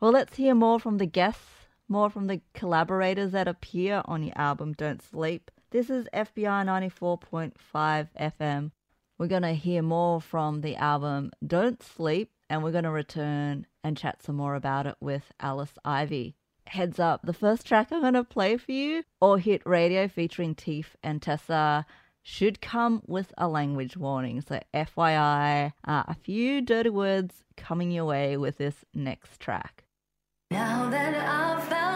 Well, 0.00 0.12
let's 0.12 0.36
hear 0.36 0.54
more 0.54 0.78
from 0.78 0.98
the 0.98 1.06
guests, 1.06 1.66
more 1.88 2.08
from 2.08 2.28
the 2.28 2.40
collaborators 2.54 3.32
that 3.32 3.48
appear 3.48 4.02
on 4.04 4.22
your 4.22 4.38
album 4.38 4.74
Don't 4.74 5.02
Sleep. 5.02 5.50
This 5.70 5.90
is 5.90 6.06
FBI 6.14 6.64
94.5 6.92 8.08
FM. 8.18 8.70
We're 9.18 9.26
going 9.26 9.42
to 9.42 9.54
hear 9.54 9.82
more 9.82 10.20
from 10.20 10.60
the 10.60 10.76
album 10.76 11.32
Don't 11.44 11.82
Sleep, 11.82 12.30
and 12.48 12.62
we're 12.62 12.70
going 12.70 12.84
to 12.84 12.90
return 12.90 13.66
and 13.82 13.96
chat 13.96 14.22
some 14.22 14.36
more 14.36 14.54
about 14.54 14.86
it 14.86 14.94
with 15.00 15.32
Alice 15.40 15.74
Ivy. 15.84 16.36
Heads 16.68 17.00
up, 17.00 17.22
the 17.24 17.32
first 17.32 17.66
track 17.66 17.88
I'm 17.90 18.02
going 18.02 18.14
to 18.14 18.22
play 18.22 18.56
for 18.56 18.70
you, 18.70 19.02
Or 19.20 19.38
Hit 19.38 19.62
Radio 19.66 20.06
featuring 20.06 20.54
Teef 20.54 20.96
and 21.02 21.20
Tessa, 21.20 21.84
should 22.28 22.60
come 22.60 23.00
with 23.06 23.32
a 23.38 23.48
language 23.48 23.96
warning. 23.96 24.42
So, 24.42 24.60
FYI, 24.74 25.72
uh, 25.86 26.02
a 26.06 26.14
few 26.14 26.60
dirty 26.60 26.90
words 26.90 27.42
coming 27.56 27.90
your 27.90 28.04
way 28.04 28.36
with 28.36 28.58
this 28.58 28.84
next 28.92 29.40
track. 29.40 29.84
Now 30.50 30.90
that 30.90 31.14
I've 31.14 31.64
found 31.64 31.87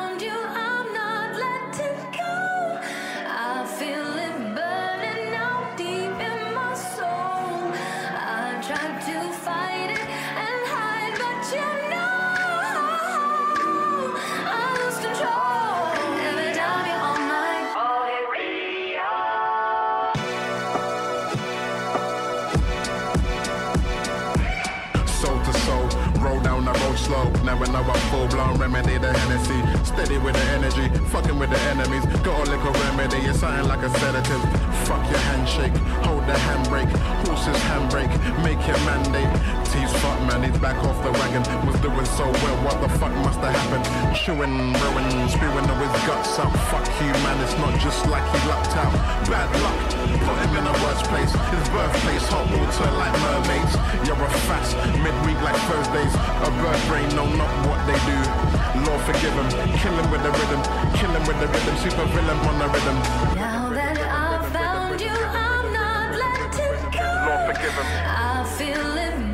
Steady 30.12 30.25
with 30.25 30.37
the 30.37 30.46
energy, 30.53 30.88
fucking 31.09 31.38
with 31.38 31.48
the 31.48 31.61
enemies. 31.72 32.05
Got 32.20 32.46
a 32.46 32.51
little 32.51 32.72
remedy, 32.85 33.16
it's 33.25 33.40
something 33.40 33.64
like 33.64 33.81
a 33.81 33.88
sedative. 33.96 34.44
Fuck 34.85 35.01
your 35.09 35.22
handshake, 35.33 35.72
hold 36.05 36.27
the 36.29 36.37
handbrake. 36.37 36.92
Horse's 37.25 37.57
handbrake, 37.72 38.12
make 38.44 38.61
your 38.68 38.77
mandate. 38.85 39.33
T's 39.72 39.88
fuck 40.05 40.20
man, 40.29 40.44
he's 40.44 40.59
back 40.61 40.77
off 40.85 41.01
the 41.01 41.12
wagon. 41.12 41.40
Was 41.64 41.81
doing 41.81 42.05
so 42.05 42.29
well, 42.29 42.57
what 42.61 42.77
the 42.85 42.90
fuck 43.01 43.14
must 43.25 43.40
have 43.40 43.57
happened? 43.57 43.88
Chewing, 44.12 44.77
ruin, 44.77 45.09
spewing 45.33 45.64
all 45.64 45.81
his 45.81 45.96
guts 46.05 46.37
out. 46.37 46.53
Fuck 46.68 46.85
you 47.01 47.12
man, 47.25 47.40
it's 47.40 47.57
not 47.57 47.72
just 47.81 48.05
like 48.12 48.27
he 48.37 48.40
lucked 48.53 48.77
out. 48.77 48.92
Bad 49.33 49.48
luck, 49.64 49.81
put 50.29 50.37
him 50.44 50.53
in 50.61 50.64
a 50.68 50.75
worse 50.85 51.03
place. 51.09 51.33
His 51.57 51.64
birthplace, 51.72 52.29
hot 52.29 52.44
water 52.53 52.90
like 53.01 53.16
mermaids. 53.25 53.72
You're 54.05 54.20
a 54.20 54.29
fast, 54.44 54.77
midweek 55.01 55.40
like 55.40 55.57
Thursdays. 55.72 56.14
A 56.44 56.51
bird 56.61 56.81
brain, 56.85 57.09
no, 57.16 57.25
not 57.33 57.53
what 57.64 57.81
they 57.88 57.96
do. 58.05 58.62
Lord 58.74 59.00
forgive 59.02 59.35
him, 59.35 59.48
kill 59.76 59.92
him 59.92 60.11
with 60.11 60.22
the 60.22 60.30
rhythm, 60.30 60.62
kill 60.96 61.11
him 61.11 61.24
with 61.26 61.38
the 61.40 61.46
rhythm, 61.46 61.76
super 61.76 62.06
villain 62.06 62.38
on 62.48 62.58
the 62.58 62.68
rhythm. 62.68 62.96
Now 63.37 63.68
that 63.68 63.98
I've 63.98 64.48
found 64.50 65.00
you, 65.00 65.08
I'm 65.08 65.72
not 65.72 66.16
letting 66.16 66.90
go. 66.90 67.08
Lord 67.28 67.54
forgive 67.54 67.74
him. 67.74 67.87
I 68.08 68.44
feel 68.56 68.96
it 68.96 69.32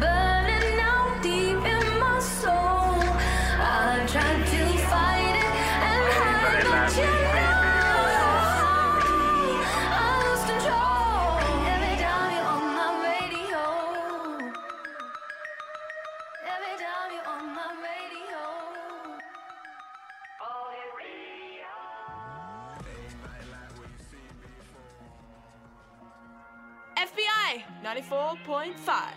94.5. 27.89 29.15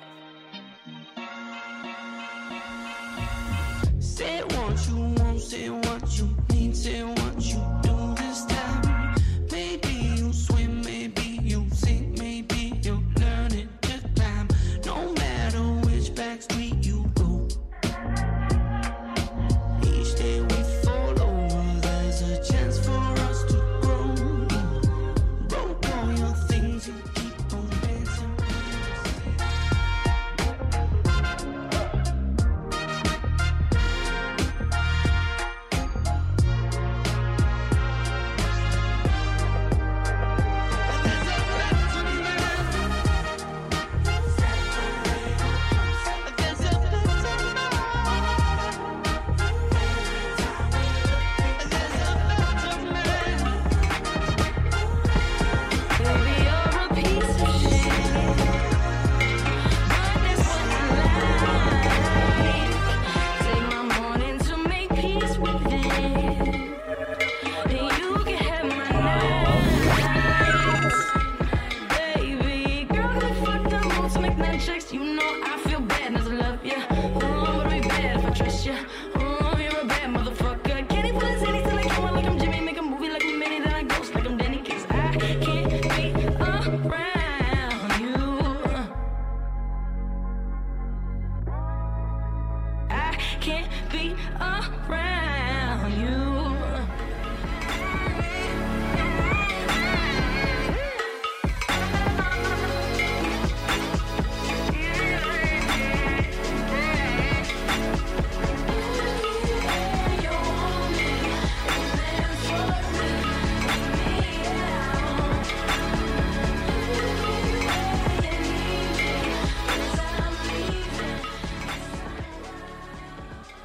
Say 3.99 4.41
what 4.43 4.87
you 4.87 4.95
want, 4.95 5.41
say 5.41 5.69
what 5.69 6.17
you 6.17 6.37
need, 6.49 6.77
say 6.77 7.03
what 7.03 7.20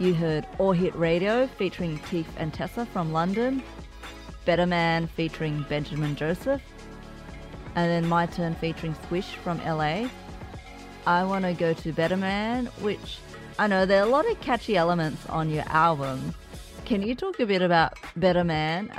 You 0.07 0.15
heard 0.15 0.47
All 0.59 0.71
Hit 0.71 0.95
Radio 0.95 1.49
featuring 1.49 1.99
Keith 2.09 2.33
and 2.37 2.55
Tessa 2.55 2.87
from 2.87 3.13
London, 3.13 3.61
Better 4.45 4.65
Man 4.65 5.09
featuring 5.09 5.67
Benjamin 5.69 6.15
Joseph, 6.15 6.63
and 7.75 7.91
then 7.91 8.09
My 8.09 8.27
Turn 8.27 8.55
featuring 8.55 8.95
Swish 9.09 9.35
from 9.43 9.59
LA. 9.65 10.07
I 11.09 11.25
want 11.25 11.45
to 11.45 11.55
go 11.55 11.75
to 11.75 11.93
Better 11.93 12.17
Man, 12.17 12.67
which 12.83 13.19
I 13.59 13.67
know 13.67 13.85
there 13.85 14.01
are 14.01 14.07
a 14.07 14.09
lot 14.09 14.31
of 14.31 14.41
catchy 14.41 14.77
elements 14.77 15.27
on 15.27 15.51
your 15.51 15.65
album. 15.67 16.33
Can 16.85 17.03
you 17.03 17.17
talk 17.17 17.41
a 17.41 17.47
bit 17.47 17.61
about 17.61 17.95
Better 18.15 18.45
Man? 18.45 18.93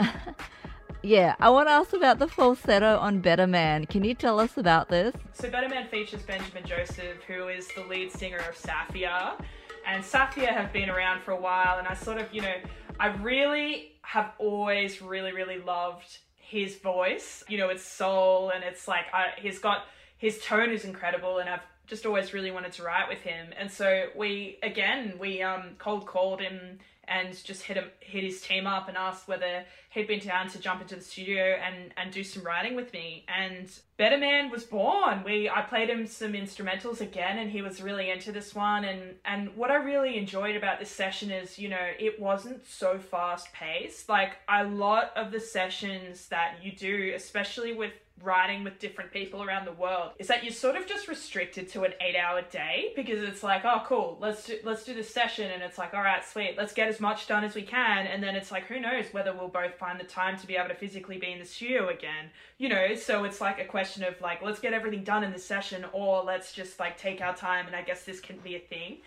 yeah, 1.04 1.38
I 1.40 1.50
want 1.52 1.70
to 1.70 1.72
ask 1.72 1.94
about 1.94 2.20
the 2.20 2.28
falsetto 2.28 2.98
on 2.98 3.22
Better 3.22 3.48
Man. 3.48 3.86
Can 3.86 4.04
you 4.04 4.14
tell 4.14 4.42
us 4.42 4.58
about 4.58 4.90
this? 4.90 5.16
So 5.32 5.50
Better 5.50 5.70
Man 5.70 5.88
features 5.88 6.24
Benjamin 6.24 6.66
Joseph, 6.66 7.24
who 7.26 7.48
is 7.48 7.70
the 7.78 7.86
lead 7.86 8.12
singer 8.12 8.40
of 8.40 8.58
Safia. 8.58 9.42
And 9.88 10.04
Safia 10.04 10.50
have 10.50 10.74
been 10.74 10.90
around 10.90 11.22
for 11.22 11.32
a 11.32 11.40
while, 11.40 11.80
and 11.80 11.88
I 11.88 11.94
sort 11.94 12.18
of, 12.18 12.34
you 12.34 12.42
know, 12.42 12.56
I 13.00 13.08
really 13.08 13.94
have 14.02 14.34
always 14.38 15.02
really, 15.02 15.32
really 15.32 15.60
loved 15.60 16.20
his 16.36 16.78
voice. 16.78 17.44
You 17.48 17.58
know, 17.58 17.70
it's 17.70 17.84
soul, 17.84 18.52
and 18.54 18.64
it's 18.66 18.88
like 18.88 19.06
I, 19.14 19.28
he's 19.42 19.60
got 19.60 19.86
his 20.18 20.40
tone 20.40 20.72
is 20.72 20.84
incredible, 20.84 21.38
and 21.38 21.50
I've 21.50 21.62
just 21.88 22.06
always 22.06 22.34
really 22.34 22.52
wanted 22.52 22.74
to 22.74 22.84
write 22.84 23.08
with 23.08 23.20
him. 23.20 23.48
And 23.58 23.72
so 23.72 24.08
we 24.16 24.60
again 24.62 25.14
we 25.20 25.42
um 25.42 25.76
cold 25.80 26.06
called 26.06 26.42
him 26.42 26.80
and 27.08 27.44
just 27.44 27.64
hit 27.64 27.78
him 27.78 27.90
hit 28.00 28.24
his 28.24 28.42
team 28.42 28.68
up 28.68 28.88
and 28.88 28.98
asked 28.98 29.28
whether 29.28 29.66
he'd 29.90 30.08
been 30.08 30.20
down 30.20 30.50
to 30.50 30.60
jump 30.60 30.82
into 30.82 30.96
the 30.96 31.02
studio 31.02 31.58
and 31.64 31.94
and 31.98 32.12
do 32.12 32.24
some 32.24 32.44
writing 32.44 32.76
with 32.76 32.92
me. 32.94 33.26
And 33.28 33.70
Better 33.98 34.18
Man 34.18 34.50
was 34.50 34.64
born. 34.64 35.24
We 35.24 35.50
I 35.50 35.62
played 35.62 35.90
him 35.90 36.06
some 36.08 36.34
instrumentals 36.34 37.02
again 37.02 37.38
and 37.38 37.50
he 37.50 37.62
was 37.62 37.82
really 37.82 38.10
into 38.10 38.32
this 38.32 38.54
one 38.54 38.86
and 38.86 39.16
and 39.26 39.56
what 39.56 39.72
I 39.72 39.76
really 39.76 40.18
enjoyed 40.18 40.56
about 40.56 40.80
this 40.80 40.92
session 40.92 41.32
is, 41.32 41.58
you 41.58 41.70
know, 41.70 41.88
it 42.00 42.20
wasn't 42.20 42.68
so 42.68 43.00
fast 43.00 43.52
paced. 43.54 44.10
Like 44.10 44.38
a 44.50 44.64
lot 44.64 45.12
of 45.16 45.32
the 45.32 45.40
sessions 45.40 46.28
that 46.28 46.58
you 46.62 46.72
do, 46.72 47.14
especially 47.16 47.74
with 47.74 47.92
writing 48.24 48.64
with 48.64 48.80
different 48.80 49.12
people 49.12 49.44
around 49.44 49.66
the 49.66 49.72
world 49.74 50.12
is 50.18 50.28
that 50.28 50.44
you're 50.44 50.52
sort 50.52 50.76
of 50.76 50.88
just 50.88 51.08
restricted 51.08 51.70
to 51.70 51.84
an 51.84 51.94
eight 52.02 52.16
hour 52.16 52.42
day 52.52 52.92
because 52.96 53.22
it's 53.22 53.44
like 53.44 53.64
oh 53.64 53.82
cool 53.86 54.18
let's 54.20 54.46
do 54.46 54.58
let's 54.64 54.84
do 54.84 54.94
this 54.94 55.10
session 55.10 55.52
and 55.52 55.62
it's 55.62 55.78
like 55.78 55.94
all 55.94 56.02
right 56.02 56.26
sweet 56.26 56.56
let's 56.58 56.74
get 56.74 56.88
as 56.88 57.00
much 57.00 57.28
done 57.28 57.44
as 57.44 57.54
we 57.54 57.62
can 57.62 58.08
and 58.08 58.24
then 58.24 58.36
it's 58.36 58.52
like 58.52 58.66
who 58.66 58.80
knows 58.80 59.06
whether 59.12 59.34
we'll 59.34 59.48
both 59.48 59.76
find 59.76 60.00
the 60.00 60.04
time 60.04 60.38
to 60.38 60.48
be 60.48 60.56
able 60.56 60.68
to 60.68 60.76
physically 60.76 61.18
be 61.18 61.32
in 61.32 61.40
the 61.40 61.46
studio 61.46 61.90
again 61.90 62.30
you 62.58 62.70
know? 62.70 62.96
So 62.96 63.24
it's 63.24 63.40
like 63.40 63.60
a 63.60 63.66
question 63.66 64.04
of 64.04 64.20
like 64.22 64.42
let's 64.42 64.60
get 64.60 64.74
everything 64.74 65.04
done 65.04 65.24
in 65.24 65.32
the 65.32 65.40
session 65.40 65.86
or 65.94 66.24
let's 66.24 66.52
just 66.52 66.80
like 66.80 66.98
take 66.98 67.22
our 67.22 67.36
time 67.36 67.68
and 67.68 67.76
i 67.76 67.82
guess 67.82 68.04
this 68.04 68.20
can 68.20 68.38
be 68.40 68.56
a 68.56 68.60
thing. 68.60 68.98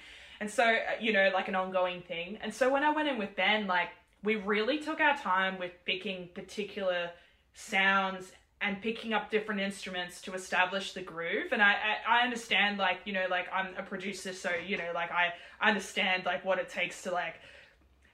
And 0.41 0.51
so 0.51 0.65
uh, 0.65 0.79
you 1.01 1.13
know 1.13 1.31
like 1.35 1.49
an 1.49 1.55
ongoing 1.55 2.03
thing. 2.03 2.39
And 2.43 2.53
so 2.55 2.71
when 2.73 2.85
i 2.85 2.91
went 2.91 3.09
in 3.09 3.19
with 3.19 3.35
ben 3.37 3.67
like 3.67 3.89
we 4.23 4.37
really 4.37 4.79
took 4.79 5.01
our 5.01 5.17
time 5.17 5.59
with 5.59 5.73
picking 5.85 6.29
particular 6.35 7.11
sounds 7.55 8.33
and 8.61 8.81
picking 8.83 9.13
up 9.13 9.31
different 9.31 9.61
instruments 9.61 10.21
to 10.23 10.35
establish 10.35 10.93
the 10.93 11.01
groove. 11.01 11.53
And 11.53 11.63
I, 11.63 11.73
I 11.73 12.21
i 12.21 12.25
understand 12.25 12.79
like 12.79 12.99
you 13.05 13.13
know 13.13 13.27
like 13.31 13.47
i'm 13.53 13.69
a 13.79 13.83
producer 13.83 14.33
so 14.33 14.51
you 14.67 14.77
know 14.77 14.91
like 14.95 15.11
i 15.11 15.33
understand 15.67 16.25
like 16.27 16.45
what 16.45 16.59
it 16.59 16.69
takes 16.69 17.03
to 17.03 17.11
like 17.11 17.37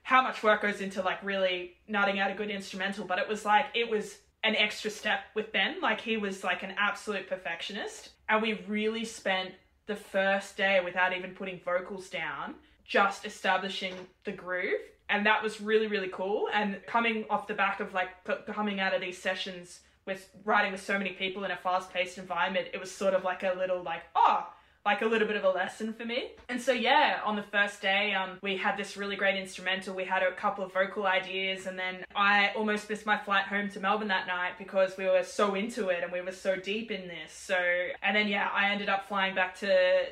how 0.07 0.23
much 0.23 0.41
work 0.45 0.63
goes 0.63 0.81
into 0.81 1.03
like 1.03 1.21
really 1.25 1.73
nutting 1.89 2.21
out 2.21 2.31
a 2.31 2.35
good 2.35 2.49
instrumental. 2.49 3.05
But 3.05 3.19
it 3.19 3.29
was 3.29 3.45
like 3.45 3.67
it 3.75 3.91
was 3.91 4.19
an 4.45 4.55
extra 4.55 4.89
step 4.89 5.19
with 5.35 5.51
ben. 5.51 5.81
Like 5.83 6.01
he 6.01 6.17
was 6.17 6.45
like 6.45 6.63
an 6.63 6.75
absolute 6.79 7.29
perfectionist. 7.29 8.11
And 8.29 8.41
we 8.41 8.65
really 8.69 9.05
spent 9.05 9.51
the 9.87 9.97
first 9.97 10.57
day 10.57 10.81
without 10.85 11.13
even 11.13 11.33
putting 11.33 11.59
vocals 11.59 12.09
down 12.09 12.55
just 12.85 13.27
establishing 13.27 13.95
the 14.23 14.31
groove. 14.31 14.79
And 15.09 15.27
that 15.27 15.43
was 15.43 15.61
really 15.61 15.89
really 15.89 16.11
cool. 16.13 16.49
And 16.53 16.81
coming 16.87 17.25
off 17.29 17.49
the 17.49 17.55
back 17.55 17.81
of 17.81 17.93
like 17.93 18.11
coming 18.47 18.79
out 18.79 18.95
of 18.95 19.01
these 19.01 19.21
sessions 19.21 19.81
with 20.07 20.29
writing 20.45 20.73
with 20.73 20.83
so 20.83 20.97
many 20.99 21.11
people 21.11 21.45
in 21.45 21.51
a 21.51 21.57
fast-paced 21.57 22.19
environment 22.19 22.69
it 22.73 22.81
was 22.81 22.91
sort 22.91 23.15
of 23.15 23.25
like 23.25 23.43
a 23.43 23.55
little 23.57 23.83
like 23.83 24.03
oh 24.15 24.47
like 24.87 25.03
a 25.03 25.05
little 25.05 25.27
bit 25.27 25.37
of 25.37 25.43
a 25.43 25.51
lesson 25.51 25.93
for 25.93 26.05
me. 26.05 26.31
And 26.49 26.63
so 26.63 26.73
yeah 26.73 27.19
on 27.25 27.35
the 27.35 27.43
first 27.43 27.83
day 27.83 28.15
um, 28.15 28.39
we 28.41 28.57
had 28.57 28.77
this 28.77 28.97
really 28.97 29.17
great 29.17 29.37
instrumental. 29.37 29.95
We 29.95 30.05
had 30.05 30.23
a 30.23 30.31
couple 30.33 30.65
of 30.65 30.73
vocal 30.73 31.07
ideas 31.07 31.67
and 31.67 31.77
then 31.77 32.05
i 32.15 32.53
almost 32.57 32.89
missed 32.89 33.05
my 33.05 33.19
flight 33.19 33.45
home 33.47 33.69
to 33.71 33.81
melbourne 33.81 34.09
that 34.09 34.29
night 34.29 34.53
because 34.59 34.97
we 34.97 35.05
were 35.05 35.25
so 35.25 35.57
into 35.57 35.89
it 35.89 36.05
and 36.05 36.13
we 36.13 36.21
were 36.21 36.33
so 36.33 36.55
deep 36.55 36.91
in 36.93 37.09
this. 37.09 37.33
So 37.33 37.59
and 38.03 38.17
then 38.17 38.29
yeah 38.29 38.49
i 38.55 38.71
ended 38.71 38.89
up 38.89 39.09
flying 39.09 39.35
back 39.35 39.59
to 39.59 40.07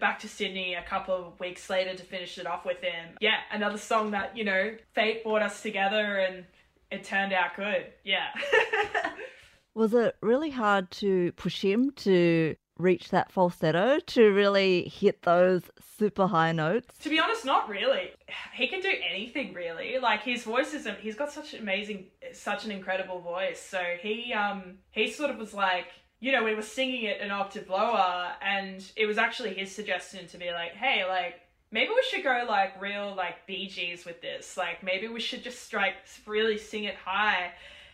back 0.00 0.18
to 0.20 0.28
sydney 0.28 0.74
a 0.74 0.82
couple 0.82 1.14
of 1.14 1.38
weeks 1.38 1.70
later 1.70 1.94
to 1.94 2.02
finish 2.02 2.36
it 2.36 2.46
off 2.46 2.66
with 2.66 2.82
him. 2.82 3.16
Yeah 3.20 3.38
another 3.52 3.78
song 3.78 4.10
that 4.10 4.36
you 4.36 4.44
know 4.44 4.74
fate 4.92 5.22
brought 5.22 5.42
us 5.42 5.62
together 5.62 6.18
and 6.18 6.44
it 6.90 7.04
turned 7.04 7.32
out 7.32 7.56
good 7.56 7.86
yeah 8.04 8.28
Was 9.76 9.92
it 9.92 10.16
really 10.22 10.48
hard 10.48 10.90
to 10.92 11.32
push 11.32 11.60
him 11.60 11.90
to 11.96 12.56
reach 12.78 13.10
that 13.10 13.30
falsetto, 13.30 13.98
to 14.06 14.30
really 14.32 14.88
hit 14.88 15.20
those 15.20 15.64
super 15.98 16.26
high 16.26 16.52
notes? 16.52 16.96
To 17.00 17.10
be 17.10 17.20
honest, 17.20 17.44
not 17.44 17.68
really. 17.68 18.10
He 18.54 18.68
can 18.68 18.80
do 18.80 18.92
anything 19.06 19.52
really. 19.52 19.98
Like 19.98 20.22
his 20.22 20.44
voice 20.44 20.72
is 20.72 20.88
he's 21.00 21.14
got 21.14 21.30
such 21.30 21.52
an 21.52 21.60
amazing 21.60 22.06
such 22.32 22.64
an 22.64 22.70
incredible 22.70 23.20
voice. 23.20 23.60
So 23.60 23.78
he 24.00 24.32
um 24.32 24.78
he 24.92 25.10
sort 25.10 25.30
of 25.30 25.36
was 25.36 25.52
like 25.52 25.88
you 26.20 26.32
know, 26.32 26.42
we 26.42 26.54
were 26.54 26.62
singing 26.62 27.04
it 27.04 27.20
an 27.20 27.30
octave 27.30 27.68
lower 27.68 28.32
and 28.40 28.82
it 28.96 29.04
was 29.04 29.18
actually 29.18 29.52
his 29.52 29.70
suggestion 29.70 30.26
to 30.28 30.38
be 30.38 30.50
like, 30.50 30.72
hey, 30.72 31.04
like 31.06 31.42
maybe 31.76 31.90
we 31.90 32.02
should 32.10 32.24
go 32.24 32.46
like 32.48 32.80
real 32.80 33.14
like 33.14 33.46
BGs 33.46 34.06
with 34.06 34.22
this. 34.22 34.56
Like 34.56 34.82
maybe 34.82 35.08
we 35.08 35.20
should 35.20 35.44
just 35.44 35.62
strike 35.62 35.96
really 36.24 36.56
sing 36.56 36.84
it 36.84 36.94
high. 36.94 37.52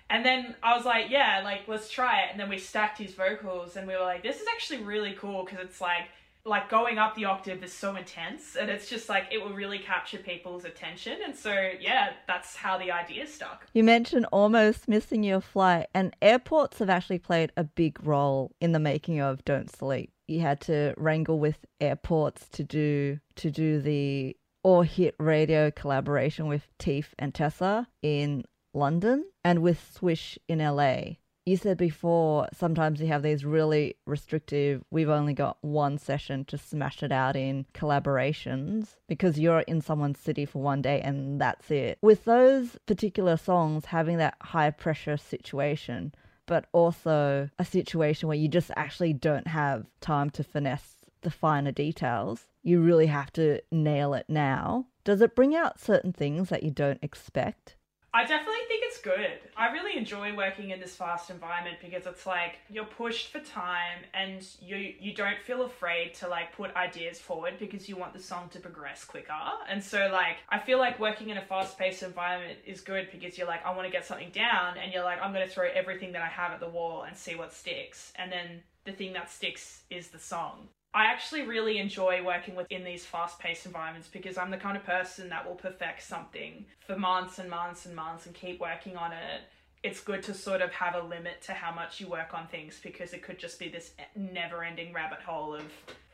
And 0.08 0.24
then 0.24 0.54
I 0.62 0.76
was 0.76 0.84
like, 0.84 1.06
yeah, 1.10 1.40
like 1.42 1.62
let's 1.66 1.90
try 1.90 2.20
it. 2.20 2.28
And 2.30 2.38
then 2.38 2.48
we 2.48 2.58
stacked 2.58 2.98
his 2.98 3.14
vocals, 3.14 3.76
and 3.76 3.88
we 3.88 3.94
were 3.94 4.02
like, 4.02 4.22
this 4.22 4.40
is 4.40 4.46
actually 4.54 4.84
really 4.84 5.14
cool 5.18 5.44
because 5.44 5.64
it's 5.64 5.80
like 5.80 6.08
like 6.44 6.68
going 6.68 6.98
up 6.98 7.14
the 7.14 7.24
octave 7.24 7.62
is 7.64 7.72
so 7.72 7.96
intense, 7.96 8.54
and 8.54 8.70
it's 8.70 8.88
just 8.88 9.08
like 9.08 9.24
it 9.32 9.42
will 9.42 9.52
really 9.52 9.80
capture 9.80 10.18
people's 10.18 10.64
attention. 10.64 11.18
And 11.24 11.34
so 11.34 11.52
yeah, 11.80 12.12
that's 12.28 12.54
how 12.54 12.78
the 12.78 12.92
idea 12.92 13.26
stuck. 13.26 13.66
You 13.72 13.82
mentioned 13.82 14.26
almost 14.30 14.86
missing 14.86 15.24
your 15.24 15.40
flight, 15.40 15.86
and 15.92 16.14
airports 16.22 16.78
have 16.78 16.90
actually 16.90 17.18
played 17.18 17.50
a 17.56 17.64
big 17.64 18.04
role 18.06 18.52
in 18.60 18.70
the 18.70 18.78
making 18.78 19.20
of 19.20 19.44
Don't 19.44 19.74
Sleep. 19.74 20.12
You 20.32 20.40
had 20.40 20.62
to 20.62 20.94
wrangle 20.96 21.38
with 21.38 21.66
airports 21.78 22.48
to 22.52 22.64
do 22.64 23.20
to 23.36 23.50
do 23.50 23.82
the 23.82 24.34
All 24.62 24.80
Hit 24.80 25.14
Radio 25.18 25.70
collaboration 25.70 26.46
with 26.46 26.66
Teef 26.78 27.14
and 27.18 27.34
Tessa 27.34 27.86
in 28.00 28.44
London 28.72 29.26
and 29.44 29.60
with 29.60 29.92
Swish 29.92 30.38
in 30.48 30.60
LA. 30.60 31.16
You 31.44 31.58
said 31.58 31.76
before 31.76 32.48
sometimes 32.54 32.98
you 32.98 33.08
have 33.08 33.22
these 33.22 33.44
really 33.44 33.96
restrictive, 34.06 34.82
we've 34.90 35.10
only 35.10 35.34
got 35.34 35.58
one 35.60 35.98
session 35.98 36.46
to 36.46 36.56
smash 36.56 37.02
it 37.02 37.12
out 37.12 37.36
in 37.36 37.66
collaborations 37.74 38.94
because 39.08 39.38
you're 39.38 39.60
in 39.60 39.82
someone's 39.82 40.20
city 40.20 40.46
for 40.46 40.62
one 40.62 40.80
day 40.80 41.02
and 41.02 41.38
that's 41.38 41.70
it. 41.70 41.98
With 42.00 42.24
those 42.24 42.78
particular 42.86 43.36
songs 43.36 43.86
having 43.86 44.16
that 44.16 44.36
high 44.40 44.70
pressure 44.70 45.18
situation, 45.18 46.14
but 46.46 46.66
also 46.72 47.48
a 47.58 47.64
situation 47.64 48.28
where 48.28 48.36
you 48.36 48.48
just 48.48 48.70
actually 48.76 49.12
don't 49.12 49.46
have 49.46 49.86
time 50.00 50.30
to 50.30 50.44
finesse 50.44 50.96
the 51.22 51.30
finer 51.30 51.72
details, 51.72 52.46
you 52.62 52.80
really 52.80 53.06
have 53.06 53.32
to 53.32 53.60
nail 53.70 54.14
it 54.14 54.26
now. 54.28 54.86
Does 55.04 55.20
it 55.20 55.34
bring 55.34 55.54
out 55.54 55.80
certain 55.80 56.12
things 56.12 56.48
that 56.48 56.62
you 56.62 56.70
don't 56.70 56.98
expect? 57.02 57.76
I 58.14 58.24
definitely 58.24 58.60
think 58.68 58.84
it's 58.84 59.00
good. 59.00 59.38
I 59.56 59.72
really 59.72 59.96
enjoy 59.96 60.36
working 60.36 60.68
in 60.68 60.80
this 60.80 60.94
fast 60.94 61.30
environment 61.30 61.78
because 61.80 62.04
it's 62.06 62.26
like 62.26 62.56
you're 62.68 62.84
pushed 62.84 63.32
for 63.32 63.40
time 63.40 64.00
and 64.12 64.46
you 64.60 64.76
you 65.00 65.14
don't 65.14 65.40
feel 65.42 65.62
afraid 65.62 66.12
to 66.16 66.28
like 66.28 66.54
put 66.54 66.76
ideas 66.76 67.18
forward 67.18 67.54
because 67.58 67.88
you 67.88 67.96
want 67.96 68.12
the 68.12 68.18
song 68.20 68.50
to 68.50 68.60
progress 68.60 69.02
quicker. 69.06 69.32
And 69.66 69.82
so 69.82 70.10
like 70.12 70.36
I 70.50 70.58
feel 70.58 70.78
like 70.78 71.00
working 71.00 71.30
in 71.30 71.38
a 71.38 71.42
fast-paced 71.42 72.02
environment 72.02 72.58
is 72.66 72.82
good 72.82 73.08
because 73.10 73.38
you're 73.38 73.46
like 73.46 73.64
I 73.64 73.74
want 73.74 73.86
to 73.86 73.92
get 73.92 74.04
something 74.04 74.30
down 74.30 74.76
and 74.76 74.92
you're 74.92 75.04
like 75.04 75.22
I'm 75.22 75.32
going 75.32 75.46
to 75.48 75.52
throw 75.52 75.68
everything 75.74 76.12
that 76.12 76.20
I 76.20 76.28
have 76.28 76.52
at 76.52 76.60
the 76.60 76.68
wall 76.68 77.04
and 77.04 77.16
see 77.16 77.34
what 77.34 77.54
sticks. 77.54 78.12
And 78.16 78.30
then 78.30 78.62
the 78.84 78.92
thing 78.92 79.14
that 79.14 79.30
sticks 79.30 79.84
is 79.88 80.08
the 80.08 80.18
song. 80.18 80.68
I 80.94 81.06
actually 81.06 81.42
really 81.42 81.78
enjoy 81.78 82.22
working 82.22 82.54
within 82.54 82.84
these 82.84 83.06
fast 83.06 83.38
paced 83.38 83.64
environments 83.64 84.08
because 84.08 84.36
I'm 84.36 84.50
the 84.50 84.58
kind 84.58 84.76
of 84.76 84.84
person 84.84 85.30
that 85.30 85.46
will 85.46 85.54
perfect 85.54 86.02
something 86.02 86.66
for 86.86 86.96
months 86.96 87.38
and 87.38 87.48
months 87.48 87.86
and 87.86 87.96
months 87.96 88.26
and 88.26 88.34
keep 88.34 88.60
working 88.60 88.96
on 88.96 89.12
it. 89.12 89.42
It's 89.82 90.00
good 90.00 90.22
to 90.24 90.34
sort 90.34 90.60
of 90.60 90.70
have 90.72 90.94
a 90.94 91.02
limit 91.02 91.40
to 91.42 91.52
how 91.52 91.72
much 91.74 91.98
you 91.98 92.08
work 92.08 92.34
on 92.34 92.46
things 92.46 92.78
because 92.82 93.14
it 93.14 93.22
could 93.22 93.38
just 93.38 93.58
be 93.58 93.68
this 93.68 93.92
never 94.14 94.62
ending 94.62 94.92
rabbit 94.92 95.20
hole 95.20 95.54
of 95.54 95.64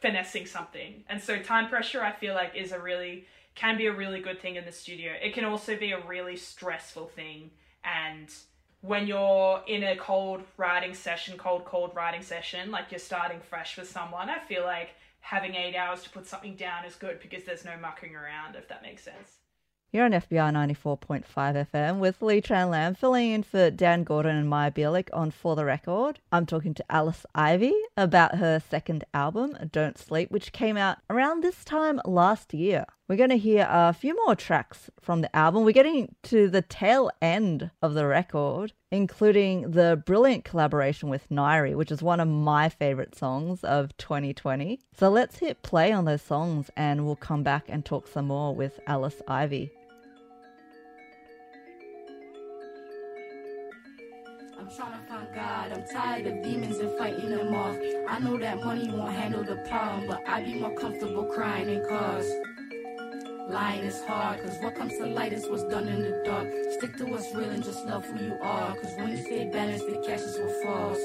finessing 0.00 0.46
something. 0.46 1.02
And 1.08 1.20
so, 1.20 1.38
time 1.38 1.68
pressure, 1.68 2.02
I 2.02 2.12
feel 2.12 2.34
like, 2.34 2.54
is 2.54 2.72
a 2.72 2.78
really, 2.78 3.26
can 3.56 3.76
be 3.76 3.86
a 3.86 3.92
really 3.92 4.20
good 4.20 4.40
thing 4.40 4.56
in 4.56 4.64
the 4.64 4.72
studio. 4.72 5.12
It 5.20 5.34
can 5.34 5.44
also 5.44 5.76
be 5.76 5.90
a 5.92 6.00
really 6.06 6.36
stressful 6.36 7.08
thing 7.08 7.50
and 7.84 8.32
when 8.80 9.06
you're 9.06 9.62
in 9.66 9.82
a 9.82 9.96
cold 9.96 10.42
writing 10.56 10.94
session, 10.94 11.36
cold, 11.36 11.64
cold 11.64 11.92
writing 11.94 12.22
session, 12.22 12.70
like 12.70 12.86
you're 12.90 12.98
starting 12.98 13.40
fresh 13.40 13.76
with 13.76 13.90
someone, 13.90 14.30
I 14.30 14.38
feel 14.38 14.64
like 14.64 14.90
having 15.20 15.54
eight 15.54 15.74
hours 15.74 16.02
to 16.04 16.10
put 16.10 16.26
something 16.26 16.54
down 16.54 16.84
is 16.84 16.94
good 16.94 17.20
because 17.20 17.44
there's 17.44 17.64
no 17.64 17.76
mucking 17.80 18.14
around, 18.14 18.56
if 18.56 18.68
that 18.68 18.82
makes 18.82 19.02
sense. 19.02 19.38
You're 19.90 20.04
on 20.04 20.12
FBi 20.12 20.52
94.5 20.74 21.24
FM 21.70 21.98
with 21.98 22.20
Lee 22.20 22.42
Tran 22.42 22.68
Lam 22.68 22.94
filling 22.94 23.30
in 23.32 23.42
for 23.42 23.70
Dan 23.70 24.04
Gordon 24.04 24.36
and 24.36 24.48
Maya 24.48 24.70
Bielik 24.70 25.08
on 25.14 25.30
For 25.30 25.56
the 25.56 25.64
Record. 25.64 26.20
I'm 26.30 26.44
talking 26.44 26.74
to 26.74 26.84
Alice 26.90 27.24
Ivy 27.34 27.72
about 27.96 28.34
her 28.34 28.60
second 28.60 29.04
album, 29.14 29.56
Don't 29.72 29.96
Sleep, 29.96 30.30
which 30.30 30.52
came 30.52 30.76
out 30.76 30.98
around 31.08 31.42
this 31.42 31.64
time 31.64 32.02
last 32.04 32.52
year. 32.52 32.84
We're 33.08 33.16
going 33.16 33.30
to 33.30 33.38
hear 33.38 33.66
a 33.70 33.94
few 33.94 34.14
more 34.26 34.36
tracks 34.36 34.90
from 35.00 35.22
the 35.22 35.34
album. 35.34 35.64
We're 35.64 35.72
getting 35.72 36.14
to 36.24 36.50
the 36.50 36.60
tail 36.60 37.10
end 37.22 37.70
of 37.80 37.94
the 37.94 38.06
record, 38.06 38.74
including 38.90 39.70
the 39.70 40.02
brilliant 40.04 40.44
collaboration 40.44 41.08
with 41.08 41.26
Nairi, 41.30 41.74
which 41.74 41.90
is 41.90 42.02
one 42.02 42.20
of 42.20 42.28
my 42.28 42.68
favorite 42.68 43.14
songs 43.14 43.64
of 43.64 43.96
2020. 43.96 44.80
So 44.92 45.08
let's 45.08 45.38
hit 45.38 45.62
play 45.62 45.90
on 45.90 46.04
those 46.04 46.20
songs 46.20 46.70
and 46.76 47.06
we'll 47.06 47.16
come 47.16 47.42
back 47.42 47.64
and 47.68 47.82
talk 47.82 48.08
some 48.08 48.26
more 48.26 48.54
with 48.54 48.78
Alice 48.86 49.22
Ivy. 49.26 49.70
I'm 54.58 54.68
trying 54.76 55.00
to 55.00 55.08
find 55.08 55.34
God. 55.34 55.72
I'm 55.72 55.86
tired 55.90 56.26
of 56.26 56.42
demons 56.42 56.76
and 56.76 56.98
fighting 56.98 57.30
them 57.30 57.54
off. 57.54 57.78
I 58.06 58.18
know 58.18 58.36
that 58.36 58.62
money 58.62 58.90
won't 58.90 59.14
handle 59.14 59.44
the 59.44 59.56
problem, 59.66 60.08
but 60.08 60.28
I'd 60.28 60.44
be 60.44 60.60
more 60.60 60.74
comfortable 60.74 61.24
crying 61.24 61.70
in 61.70 61.88
cars. 61.88 62.30
Lying 63.48 63.84
is 63.84 64.04
hard, 64.04 64.42
cause 64.42 64.58
what 64.60 64.74
comes 64.74 64.98
to 64.98 65.06
light 65.06 65.32
is 65.32 65.48
what's 65.48 65.62
done 65.64 65.88
in 65.88 66.02
the 66.02 66.22
dark. 66.22 66.46
Stick 66.72 66.94
to 66.98 67.06
what's 67.06 67.34
real 67.34 67.48
and 67.48 67.64
just 67.64 67.86
love 67.86 68.04
who 68.04 68.22
you 68.22 68.38
are, 68.42 68.76
cause 68.76 68.94
when 68.98 69.08
you 69.08 69.16
stay 69.16 69.46
balanced, 69.46 69.86
the 69.86 70.02
cash 70.06 70.20
is 70.20 70.38
what 70.38 70.62
falls. 70.62 70.98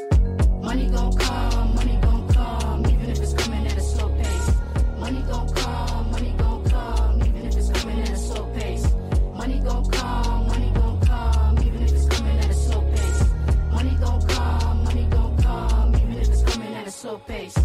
Money 0.62 0.90
gon' 0.90 1.16
come, 1.16 1.74
money 1.74 1.98
gon' 2.02 2.28
come, 2.34 2.86
even 2.86 3.10
if 3.10 3.22
it's 3.22 3.34
coming 3.34 3.66
at 3.66 3.78
a 3.78 3.82
slow 3.82 4.10
pace. 4.10 4.52
Money 5.00 5.22
gon' 5.22 5.54
come, 5.54 6.12
money 6.12 6.36
gon' 6.38 6.66
come, 6.66 7.24
even 7.24 7.46
if 7.46 7.56
it's 7.56 7.70
coming 7.70 8.02
at 8.02 8.10
a 8.10 8.18
slow 8.18 8.46
pace. 8.54 8.94
Money 9.34 9.60
gon' 9.60 9.90
come, 9.90 10.48
money 10.48 10.72
gon' 10.76 11.00
come, 11.00 11.58
even 11.60 11.82
if 11.82 11.94
it's 11.94 12.08
coming 12.10 12.40
at 12.40 12.50
a 12.50 12.54
slow 12.54 12.82
pace. 12.92 13.24
Money 13.72 13.96
gon' 14.02 14.22
come, 14.28 14.84
money 14.84 15.08
gon' 15.10 15.38
come, 15.38 15.96
even 15.96 16.18
if 16.18 16.28
it's 16.28 16.44
coming 16.44 16.74
at 16.76 16.88
a 16.88 16.92
slow 16.92 17.18
pace. 17.20 17.58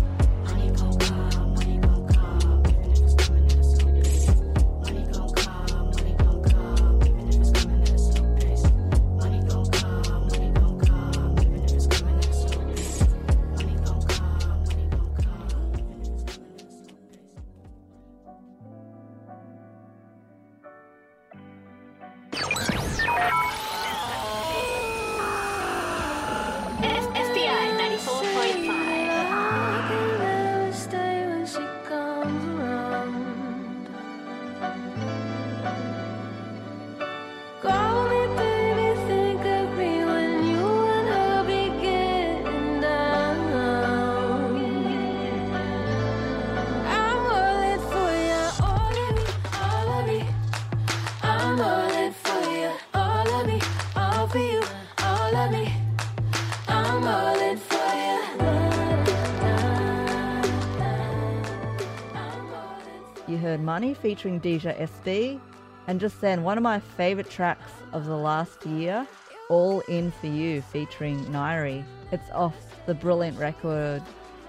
Money 63.79 63.95
featuring 63.95 64.41
Deja 64.41 64.73
SB, 64.73 65.41
and 65.87 66.01
just 66.01 66.21
then 66.21 66.43
one 66.43 66.59
of 66.59 66.65
my 66.65 66.81
favourite 66.81 67.31
tracks 67.31 67.71
of 67.93 68.07
the 68.07 68.17
last 68.17 68.67
year, 68.67 69.07
All 69.49 69.83
In 69.83 70.11
For 70.11 70.27
You 70.27 70.63
featuring 70.63 71.25
Nairi. 71.27 71.85
It's 72.11 72.29
off 72.31 72.57
the 72.87 72.95
brilliant 72.95 73.39
record 73.39 74.03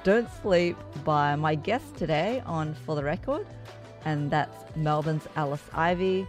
Don't 0.04 0.28
Sleep 0.42 0.76
by 1.04 1.36
my 1.36 1.54
guest 1.54 1.96
today 1.96 2.42
on 2.48 2.74
For 2.74 2.96
the 2.96 3.04
Record, 3.04 3.46
and 4.04 4.32
that's 4.32 4.76
Melbourne's 4.76 5.28
Alice 5.36 5.70
Ivy. 5.74 6.26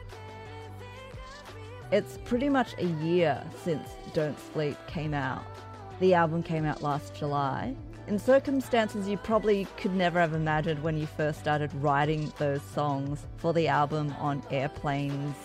It's 1.90 2.18
pretty 2.26 2.50
much 2.50 2.74
a 2.76 2.84
year 2.84 3.42
since 3.64 3.88
Don't 4.12 4.38
Sleep 4.52 4.76
came 4.86 5.14
out. 5.14 5.42
The 6.00 6.12
album 6.12 6.42
came 6.42 6.66
out 6.66 6.82
last 6.82 7.14
July. 7.14 7.74
In 8.10 8.18
circumstances 8.18 9.06
you 9.06 9.16
probably 9.18 9.68
could 9.76 9.94
never 9.94 10.18
have 10.18 10.34
imagined 10.34 10.82
when 10.82 10.98
you 10.98 11.06
first 11.06 11.38
started 11.38 11.72
writing 11.74 12.32
those 12.38 12.60
songs 12.60 13.24
for 13.36 13.52
the 13.52 13.68
album 13.68 14.12
on 14.18 14.42
airplanes 14.50 15.36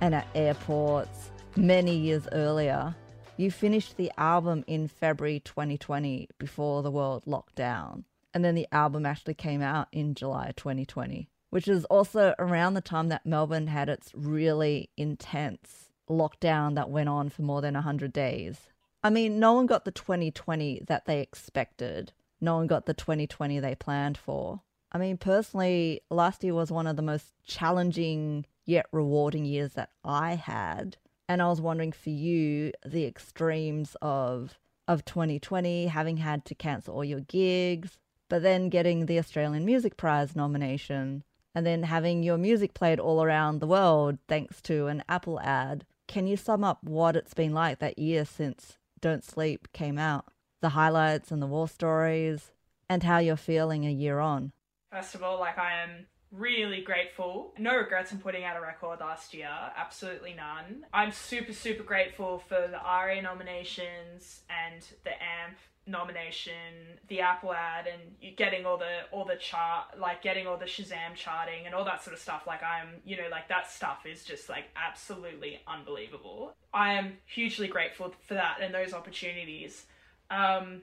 and 0.00 0.14
at 0.14 0.26
airports 0.34 1.30
many 1.56 1.94
years 1.94 2.26
earlier. 2.32 2.96
You 3.36 3.50
finished 3.50 3.98
the 3.98 4.10
album 4.16 4.64
in 4.66 4.88
February 4.88 5.40
2020 5.40 6.30
before 6.38 6.82
the 6.82 6.90
world 6.90 7.24
locked 7.26 7.54
down. 7.54 8.06
And 8.32 8.42
then 8.42 8.54
the 8.54 8.66
album 8.72 9.04
actually 9.04 9.34
came 9.34 9.60
out 9.60 9.88
in 9.92 10.14
July 10.14 10.54
2020, 10.56 11.28
which 11.50 11.68
is 11.68 11.84
also 11.84 12.34
around 12.38 12.72
the 12.72 12.80
time 12.80 13.10
that 13.10 13.26
Melbourne 13.26 13.66
had 13.66 13.90
its 13.90 14.12
really 14.14 14.88
intense 14.96 15.90
lockdown 16.08 16.76
that 16.76 16.88
went 16.88 17.10
on 17.10 17.28
for 17.28 17.42
more 17.42 17.60
than 17.60 17.74
100 17.74 18.10
days. 18.10 18.68
I 19.06 19.10
mean, 19.10 19.38
no 19.38 19.52
one 19.52 19.66
got 19.66 19.84
the 19.84 19.92
2020 19.92 20.82
that 20.88 21.06
they 21.06 21.20
expected. 21.20 22.12
No 22.40 22.56
one 22.56 22.66
got 22.66 22.86
the 22.86 22.92
2020 22.92 23.60
they 23.60 23.76
planned 23.76 24.18
for. 24.18 24.62
I 24.90 24.98
mean, 24.98 25.16
personally, 25.16 26.00
last 26.10 26.42
year 26.42 26.54
was 26.54 26.72
one 26.72 26.88
of 26.88 26.96
the 26.96 27.02
most 27.02 27.32
challenging 27.46 28.46
yet 28.64 28.86
rewarding 28.90 29.44
years 29.44 29.74
that 29.74 29.90
I 30.02 30.34
had. 30.34 30.96
And 31.28 31.40
I 31.40 31.46
was 31.46 31.60
wondering 31.60 31.92
for 31.92 32.10
you, 32.10 32.72
the 32.84 33.04
extremes 33.04 33.96
of 34.02 34.58
of 34.88 35.04
2020, 35.04 35.86
having 35.86 36.16
had 36.16 36.44
to 36.46 36.56
cancel 36.56 36.96
all 36.96 37.04
your 37.04 37.20
gigs, 37.20 37.98
but 38.28 38.42
then 38.42 38.68
getting 38.68 39.06
the 39.06 39.20
Australian 39.20 39.64
Music 39.64 39.96
Prize 39.96 40.34
nomination, 40.34 41.22
and 41.54 41.64
then 41.64 41.84
having 41.84 42.24
your 42.24 42.38
music 42.38 42.74
played 42.74 42.98
all 42.98 43.22
around 43.22 43.60
the 43.60 43.68
world 43.68 44.18
thanks 44.26 44.60
to 44.62 44.88
an 44.88 45.04
Apple 45.08 45.38
ad. 45.42 45.86
Can 46.08 46.26
you 46.26 46.36
sum 46.36 46.64
up 46.64 46.82
what 46.82 47.14
it's 47.14 47.34
been 47.34 47.54
like 47.54 47.78
that 47.78 48.00
year 48.00 48.24
since 48.24 48.78
Don't 49.00 49.24
Sleep 49.24 49.68
came 49.72 49.98
out? 49.98 50.26
The 50.62 50.70
highlights 50.70 51.30
and 51.30 51.42
the 51.42 51.46
war 51.46 51.68
stories, 51.68 52.52
and 52.88 53.02
how 53.02 53.18
you're 53.18 53.36
feeling 53.36 53.84
a 53.84 53.90
year 53.90 54.18
on. 54.18 54.52
First 54.90 55.14
of 55.14 55.22
all, 55.22 55.38
like 55.38 55.58
I 55.58 55.82
am 55.82 56.06
really 56.30 56.82
grateful. 56.82 57.54
No 57.58 57.76
regrets 57.76 58.12
in 58.12 58.18
putting 58.18 58.44
out 58.44 58.56
a 58.56 58.60
record 58.60 59.00
last 59.00 59.34
year. 59.34 59.50
Absolutely 59.76 60.34
none. 60.34 60.86
I'm 60.92 61.12
super, 61.12 61.52
super 61.52 61.82
grateful 61.82 62.38
for 62.38 62.68
the 62.68 62.78
ARIA 62.78 63.22
nominations 63.22 64.42
and 64.48 64.82
the 65.04 65.10
AMP 65.10 65.58
nomination, 65.86 66.98
the 67.08 67.20
Apple 67.20 67.52
ad, 67.52 67.86
and 67.86 68.36
getting 68.36 68.66
all 68.66 68.76
the 68.76 69.02
all 69.12 69.24
the 69.24 69.36
chart, 69.36 69.98
like 69.98 70.22
getting 70.22 70.46
all 70.46 70.56
the 70.56 70.66
Shazam 70.66 71.14
charting 71.14 71.66
and 71.66 71.74
all 71.74 71.84
that 71.84 72.02
sort 72.02 72.14
of 72.14 72.20
stuff. 72.20 72.46
Like 72.46 72.62
I'm, 72.62 72.88
you 73.04 73.16
know, 73.16 73.28
like 73.30 73.48
that 73.48 73.70
stuff 73.70 74.06
is 74.06 74.24
just 74.24 74.48
like 74.48 74.64
absolutely 74.76 75.60
unbelievable. 75.66 76.54
I 76.74 76.94
am 76.94 77.18
hugely 77.26 77.68
grateful 77.68 78.14
for 78.26 78.34
that 78.34 78.58
and 78.60 78.74
those 78.74 78.92
opportunities. 78.92 79.86
Um, 80.30 80.82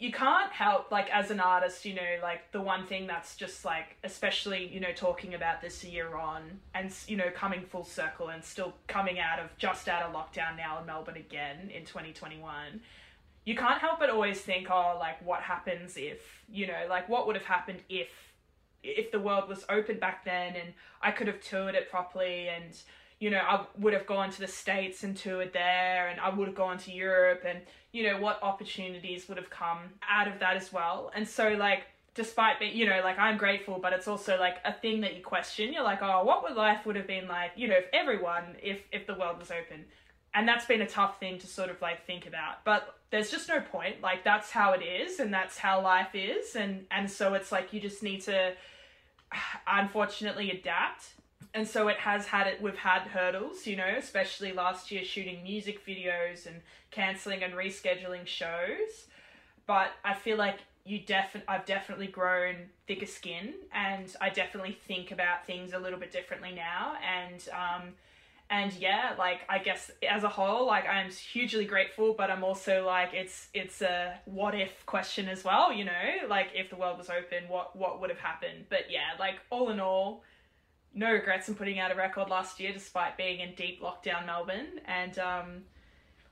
you 0.00 0.10
can't 0.10 0.50
help 0.50 0.90
like 0.90 1.10
as 1.10 1.30
an 1.30 1.38
artist 1.40 1.84
you 1.84 1.94
know 1.94 2.16
like 2.22 2.50
the 2.52 2.60
one 2.60 2.86
thing 2.86 3.06
that's 3.06 3.36
just 3.36 3.66
like 3.66 3.98
especially 4.02 4.66
you 4.66 4.80
know 4.80 4.92
talking 4.96 5.34
about 5.34 5.60
this 5.60 5.84
year 5.84 6.16
on 6.16 6.42
and 6.74 6.90
you 7.06 7.16
know 7.16 7.30
coming 7.34 7.60
full 7.60 7.84
circle 7.84 8.30
and 8.30 8.42
still 8.42 8.72
coming 8.88 9.20
out 9.20 9.38
of 9.38 9.54
just 9.58 9.88
out 9.88 10.02
of 10.02 10.12
lockdown 10.14 10.56
now 10.56 10.80
in 10.80 10.86
melbourne 10.86 11.18
again 11.18 11.70
in 11.72 11.84
2021 11.84 12.80
you 13.50 13.56
can't 13.56 13.80
help 13.80 13.98
but 13.98 14.08
always 14.10 14.40
think 14.40 14.70
oh 14.70 14.96
like 14.98 15.20
what 15.24 15.40
happens 15.40 15.96
if 15.96 16.20
you 16.48 16.66
know 16.66 16.82
like 16.88 17.08
what 17.08 17.26
would 17.26 17.36
have 17.36 17.44
happened 17.44 17.80
if 17.88 18.08
if 18.82 19.10
the 19.10 19.20
world 19.20 19.48
was 19.48 19.64
open 19.68 19.98
back 19.98 20.24
then 20.24 20.54
and 20.56 20.72
i 21.02 21.10
could 21.10 21.26
have 21.26 21.40
toured 21.40 21.74
it 21.74 21.90
properly 21.90 22.48
and 22.48 22.82
you 23.20 23.28
know, 23.28 23.38
I 23.38 23.66
would 23.78 23.92
have 23.92 24.06
gone 24.06 24.30
to 24.30 24.40
the 24.40 24.48
States 24.48 25.04
and 25.04 25.14
toured 25.14 25.52
there, 25.52 26.08
and 26.08 26.18
I 26.18 26.30
would 26.30 26.48
have 26.48 26.56
gone 26.56 26.78
to 26.78 26.90
Europe, 26.90 27.42
and, 27.46 27.60
you 27.92 28.02
know, 28.02 28.18
what 28.18 28.42
opportunities 28.42 29.28
would 29.28 29.36
have 29.36 29.50
come 29.50 29.78
out 30.10 30.26
of 30.26 30.40
that 30.40 30.56
as 30.56 30.72
well. 30.72 31.12
And 31.14 31.28
so, 31.28 31.50
like, 31.50 31.82
despite 32.14 32.58
being, 32.58 32.74
you 32.74 32.86
know, 32.86 33.02
like, 33.04 33.18
I'm 33.18 33.36
grateful, 33.36 33.78
but 33.78 33.92
it's 33.92 34.08
also, 34.08 34.38
like, 34.40 34.56
a 34.64 34.72
thing 34.72 35.02
that 35.02 35.16
you 35.16 35.22
question. 35.22 35.70
You're 35.70 35.84
like, 35.84 36.00
oh, 36.00 36.24
what 36.24 36.42
would 36.42 36.56
life 36.56 36.86
would 36.86 36.96
have 36.96 37.06
been 37.06 37.28
like, 37.28 37.50
you 37.56 37.68
know, 37.68 37.76
if 37.76 37.84
everyone, 37.92 38.56
if, 38.62 38.80
if 38.90 39.06
the 39.06 39.14
world 39.14 39.38
was 39.38 39.50
open? 39.50 39.84
And 40.34 40.46
that's 40.46 40.64
been 40.64 40.80
a 40.80 40.86
tough 40.86 41.18
thing 41.18 41.38
to 41.38 41.46
sort 41.46 41.70
of, 41.70 41.80
like, 41.82 42.06
think 42.06 42.26
about. 42.26 42.64
But 42.64 42.94
there's 43.10 43.30
just 43.30 43.48
no 43.48 43.60
point. 43.60 44.00
Like, 44.00 44.22
that's 44.22 44.50
how 44.50 44.72
it 44.72 44.82
is, 44.82 45.18
and 45.18 45.32
that's 45.34 45.58
how 45.58 45.82
life 45.82 46.14
is. 46.14 46.54
And, 46.54 46.86
and 46.90 47.10
so 47.10 47.34
it's 47.34 47.50
like, 47.50 47.72
you 47.72 47.80
just 47.80 48.02
need 48.02 48.20
to, 48.22 48.52
unfortunately, 49.66 50.50
adapt 50.50 51.14
and 51.54 51.66
so 51.66 51.88
it 51.88 51.96
has 51.96 52.26
had 52.26 52.46
it 52.46 52.60
we've 52.62 52.76
had 52.76 53.02
hurdles 53.02 53.66
you 53.66 53.76
know 53.76 53.94
especially 53.96 54.52
last 54.52 54.90
year 54.90 55.04
shooting 55.04 55.42
music 55.42 55.84
videos 55.86 56.46
and 56.46 56.60
cancelling 56.90 57.42
and 57.42 57.54
rescheduling 57.54 58.26
shows 58.26 59.06
but 59.66 59.92
i 60.04 60.14
feel 60.14 60.36
like 60.36 60.58
you 60.84 61.00
definitely 61.00 61.48
i've 61.48 61.66
definitely 61.66 62.06
grown 62.06 62.56
thicker 62.86 63.06
skin 63.06 63.54
and 63.72 64.14
i 64.20 64.28
definitely 64.28 64.76
think 64.86 65.10
about 65.10 65.46
things 65.46 65.72
a 65.72 65.78
little 65.78 65.98
bit 65.98 66.12
differently 66.12 66.52
now 66.52 66.94
and 67.04 67.48
um 67.52 67.88
and 68.50 68.72
yeah 68.74 69.14
like 69.16 69.40
i 69.48 69.58
guess 69.58 69.90
as 70.08 70.24
a 70.24 70.28
whole 70.28 70.66
like 70.66 70.84
i'm 70.86 71.10
hugely 71.10 71.64
grateful 71.64 72.14
but 72.18 72.30
i'm 72.30 72.42
also 72.42 72.84
like 72.84 73.10
it's 73.14 73.48
it's 73.54 73.80
a 73.80 74.18
what 74.24 74.54
if 74.54 74.84
question 74.86 75.28
as 75.28 75.44
well 75.44 75.72
you 75.72 75.84
know? 75.84 76.28
Like 76.28 76.48
if 76.54 76.70
the 76.70 76.76
world 76.76 76.98
was 76.98 77.10
open 77.10 77.48
what 77.48 77.76
what 77.76 78.00
would 78.00 78.10
have 78.10 78.18
happened? 78.18 78.66
But 78.68 78.90
yeah 78.90 79.18
like 79.18 79.36
all 79.50 79.70
in 79.70 79.80
all 79.80 80.22
no 80.92 81.12
regrets 81.12 81.48
in 81.48 81.54
putting 81.54 81.78
out 81.78 81.92
a 81.92 81.94
record 81.94 82.28
last 82.28 82.58
year 82.58 82.72
despite 82.72 83.16
being 83.16 83.40
in 83.40 83.54
deep 83.54 83.80
lockdown 83.80 84.26
Melbourne. 84.26 84.80
And 84.86 85.18
um 85.18 85.62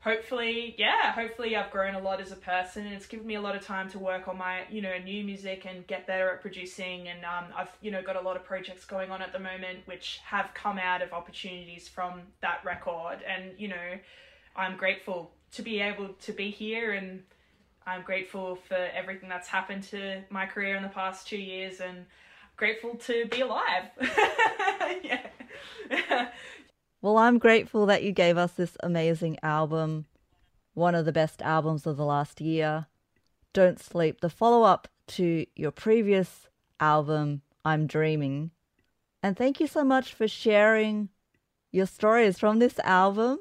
hopefully, 0.00 0.74
yeah, 0.78 1.12
hopefully 1.12 1.56
I've 1.56 1.70
grown 1.70 1.94
a 1.94 2.00
lot 2.00 2.20
as 2.20 2.32
a 2.32 2.36
person 2.36 2.86
and 2.86 2.94
it's 2.94 3.06
given 3.06 3.26
me 3.26 3.34
a 3.34 3.40
lot 3.40 3.56
of 3.56 3.62
time 3.62 3.90
to 3.90 3.98
work 3.98 4.28
on 4.28 4.38
my, 4.38 4.62
you 4.70 4.80
know, 4.80 4.96
new 4.98 5.24
music 5.24 5.66
and 5.68 5.86
get 5.86 6.06
better 6.06 6.30
at 6.30 6.40
producing. 6.40 7.08
And 7.08 7.24
um, 7.24 7.46
I've, 7.56 7.70
you 7.80 7.90
know, 7.90 8.02
got 8.02 8.16
a 8.16 8.20
lot 8.20 8.36
of 8.36 8.44
projects 8.44 8.84
going 8.84 9.10
on 9.10 9.22
at 9.22 9.32
the 9.32 9.38
moment 9.38 9.80
which 9.86 10.20
have 10.24 10.50
come 10.54 10.78
out 10.78 11.02
of 11.02 11.12
opportunities 11.12 11.88
from 11.88 12.22
that 12.40 12.60
record. 12.64 13.18
And, 13.26 13.52
you 13.58 13.68
know, 13.68 13.98
I'm 14.56 14.76
grateful 14.76 15.32
to 15.52 15.62
be 15.62 15.80
able 15.80 16.08
to 16.08 16.32
be 16.32 16.50
here 16.50 16.92
and 16.92 17.22
I'm 17.86 18.02
grateful 18.02 18.56
for 18.56 18.76
everything 18.94 19.28
that's 19.28 19.48
happened 19.48 19.82
to 19.84 20.22
my 20.30 20.46
career 20.46 20.76
in 20.76 20.82
the 20.82 20.90
past 20.90 21.26
two 21.26 21.38
years 21.38 21.80
and 21.80 22.04
grateful 22.56 22.96
to 22.96 23.26
be 23.26 23.40
alive. 23.40 23.84
yeah. 25.02 25.26
Well, 27.00 27.16
I'm 27.16 27.38
grateful 27.38 27.86
that 27.86 28.02
you 28.02 28.10
gave 28.10 28.36
us 28.36 28.50
this 28.52 28.76
amazing 28.82 29.38
album, 29.40 30.06
one 30.74 30.96
of 30.96 31.04
the 31.04 31.12
best 31.12 31.40
albums 31.42 31.86
of 31.86 31.96
the 31.96 32.04
last 32.04 32.40
year. 32.40 32.86
Don't 33.52 33.78
Sleep, 33.78 34.20
the 34.20 34.28
follow 34.28 34.64
up 34.64 34.88
to 35.08 35.46
your 35.54 35.70
previous 35.70 36.48
album, 36.80 37.42
I'm 37.64 37.86
Dreaming. 37.86 38.50
And 39.22 39.36
thank 39.36 39.60
you 39.60 39.68
so 39.68 39.84
much 39.84 40.12
for 40.12 40.26
sharing 40.26 41.08
your 41.70 41.86
stories 41.86 42.36
from 42.36 42.58
this 42.58 42.80
album 42.80 43.38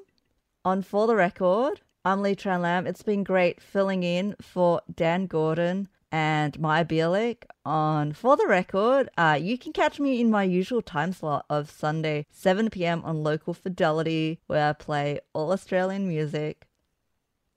on 0.64 0.84
For 0.84 1.08
the 1.08 1.16
Record. 1.16 1.82
I'm 2.05 2.22
Lee 2.22 2.36
Tran 2.36 2.62
Lam. 2.62 2.86
It's 2.86 3.01
been 3.01 3.24
great 3.24 3.60
filling 3.60 4.03
in 4.03 4.36
for 4.39 4.82
Dan 4.93 5.26
Gordon 5.26 5.89
and 6.18 6.59
Maya 6.59 6.84
Bielik 6.84 7.43
on 7.63 8.11
For 8.11 8.36
the 8.36 8.47
Record. 8.47 9.07
Uh, 9.20 9.38
you 9.39 9.55
can 9.55 9.72
catch 9.72 9.99
me 9.99 10.20
in 10.20 10.32
my 10.32 10.41
usual 10.41 10.82
time 10.82 11.13
slot 11.13 11.45
of 11.47 11.70
Sunday, 11.70 12.26
7 12.32 12.72
pm 12.72 13.03
on 13.05 13.22
Local 13.22 13.53
Fidelity, 13.53 14.39
where 14.47 14.70
I 14.70 14.74
play 14.74 15.20
all 15.34 15.51
Australian 15.51 16.07
music. 16.07 16.65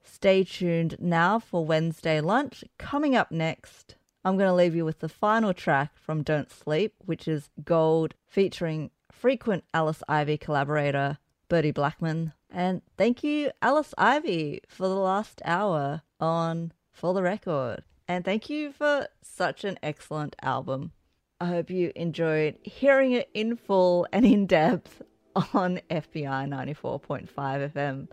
Stay 0.04 0.44
tuned 0.44 0.96
now 1.00 1.38
for 1.38 1.64
Wednesday 1.64 2.20
lunch. 2.20 2.62
Coming 2.76 3.16
up 3.16 3.32
next, 3.32 3.94
I'm 4.26 4.36
going 4.36 4.50
to 4.50 4.54
leave 4.54 4.76
you 4.76 4.84
with 4.84 4.98
the 4.98 5.08
final 5.08 5.54
track 5.54 5.96
from 5.96 6.22
Don't 6.22 6.52
Sleep, 6.52 6.92
which 7.06 7.26
is 7.26 7.48
Gold, 7.64 8.12
featuring 8.26 8.90
frequent 9.10 9.64
Alice 9.72 10.02
Ivy 10.06 10.36
collaborator 10.36 11.16
Bertie 11.48 11.70
Blackman. 11.70 12.34
And 12.50 12.82
thank 12.98 13.24
you, 13.24 13.52
Alice 13.62 13.94
Ivy, 13.96 14.60
for 14.68 14.86
the 14.86 14.96
last 14.96 15.40
hour 15.46 16.02
on 16.20 16.72
For 16.92 17.14
the 17.14 17.22
Record. 17.22 17.84
And 18.10 18.24
thank 18.24 18.50
you 18.50 18.72
for 18.72 19.06
such 19.22 19.62
an 19.62 19.78
excellent 19.84 20.34
album. 20.42 20.90
I 21.40 21.46
hope 21.46 21.70
you 21.70 21.92
enjoyed 21.94 22.58
hearing 22.64 23.12
it 23.12 23.30
in 23.34 23.54
full 23.54 24.04
and 24.12 24.26
in 24.26 24.48
depth 24.48 25.00
on 25.36 25.80
FBi 25.88 26.48
94.5 26.74 27.28
FM. 27.72 28.08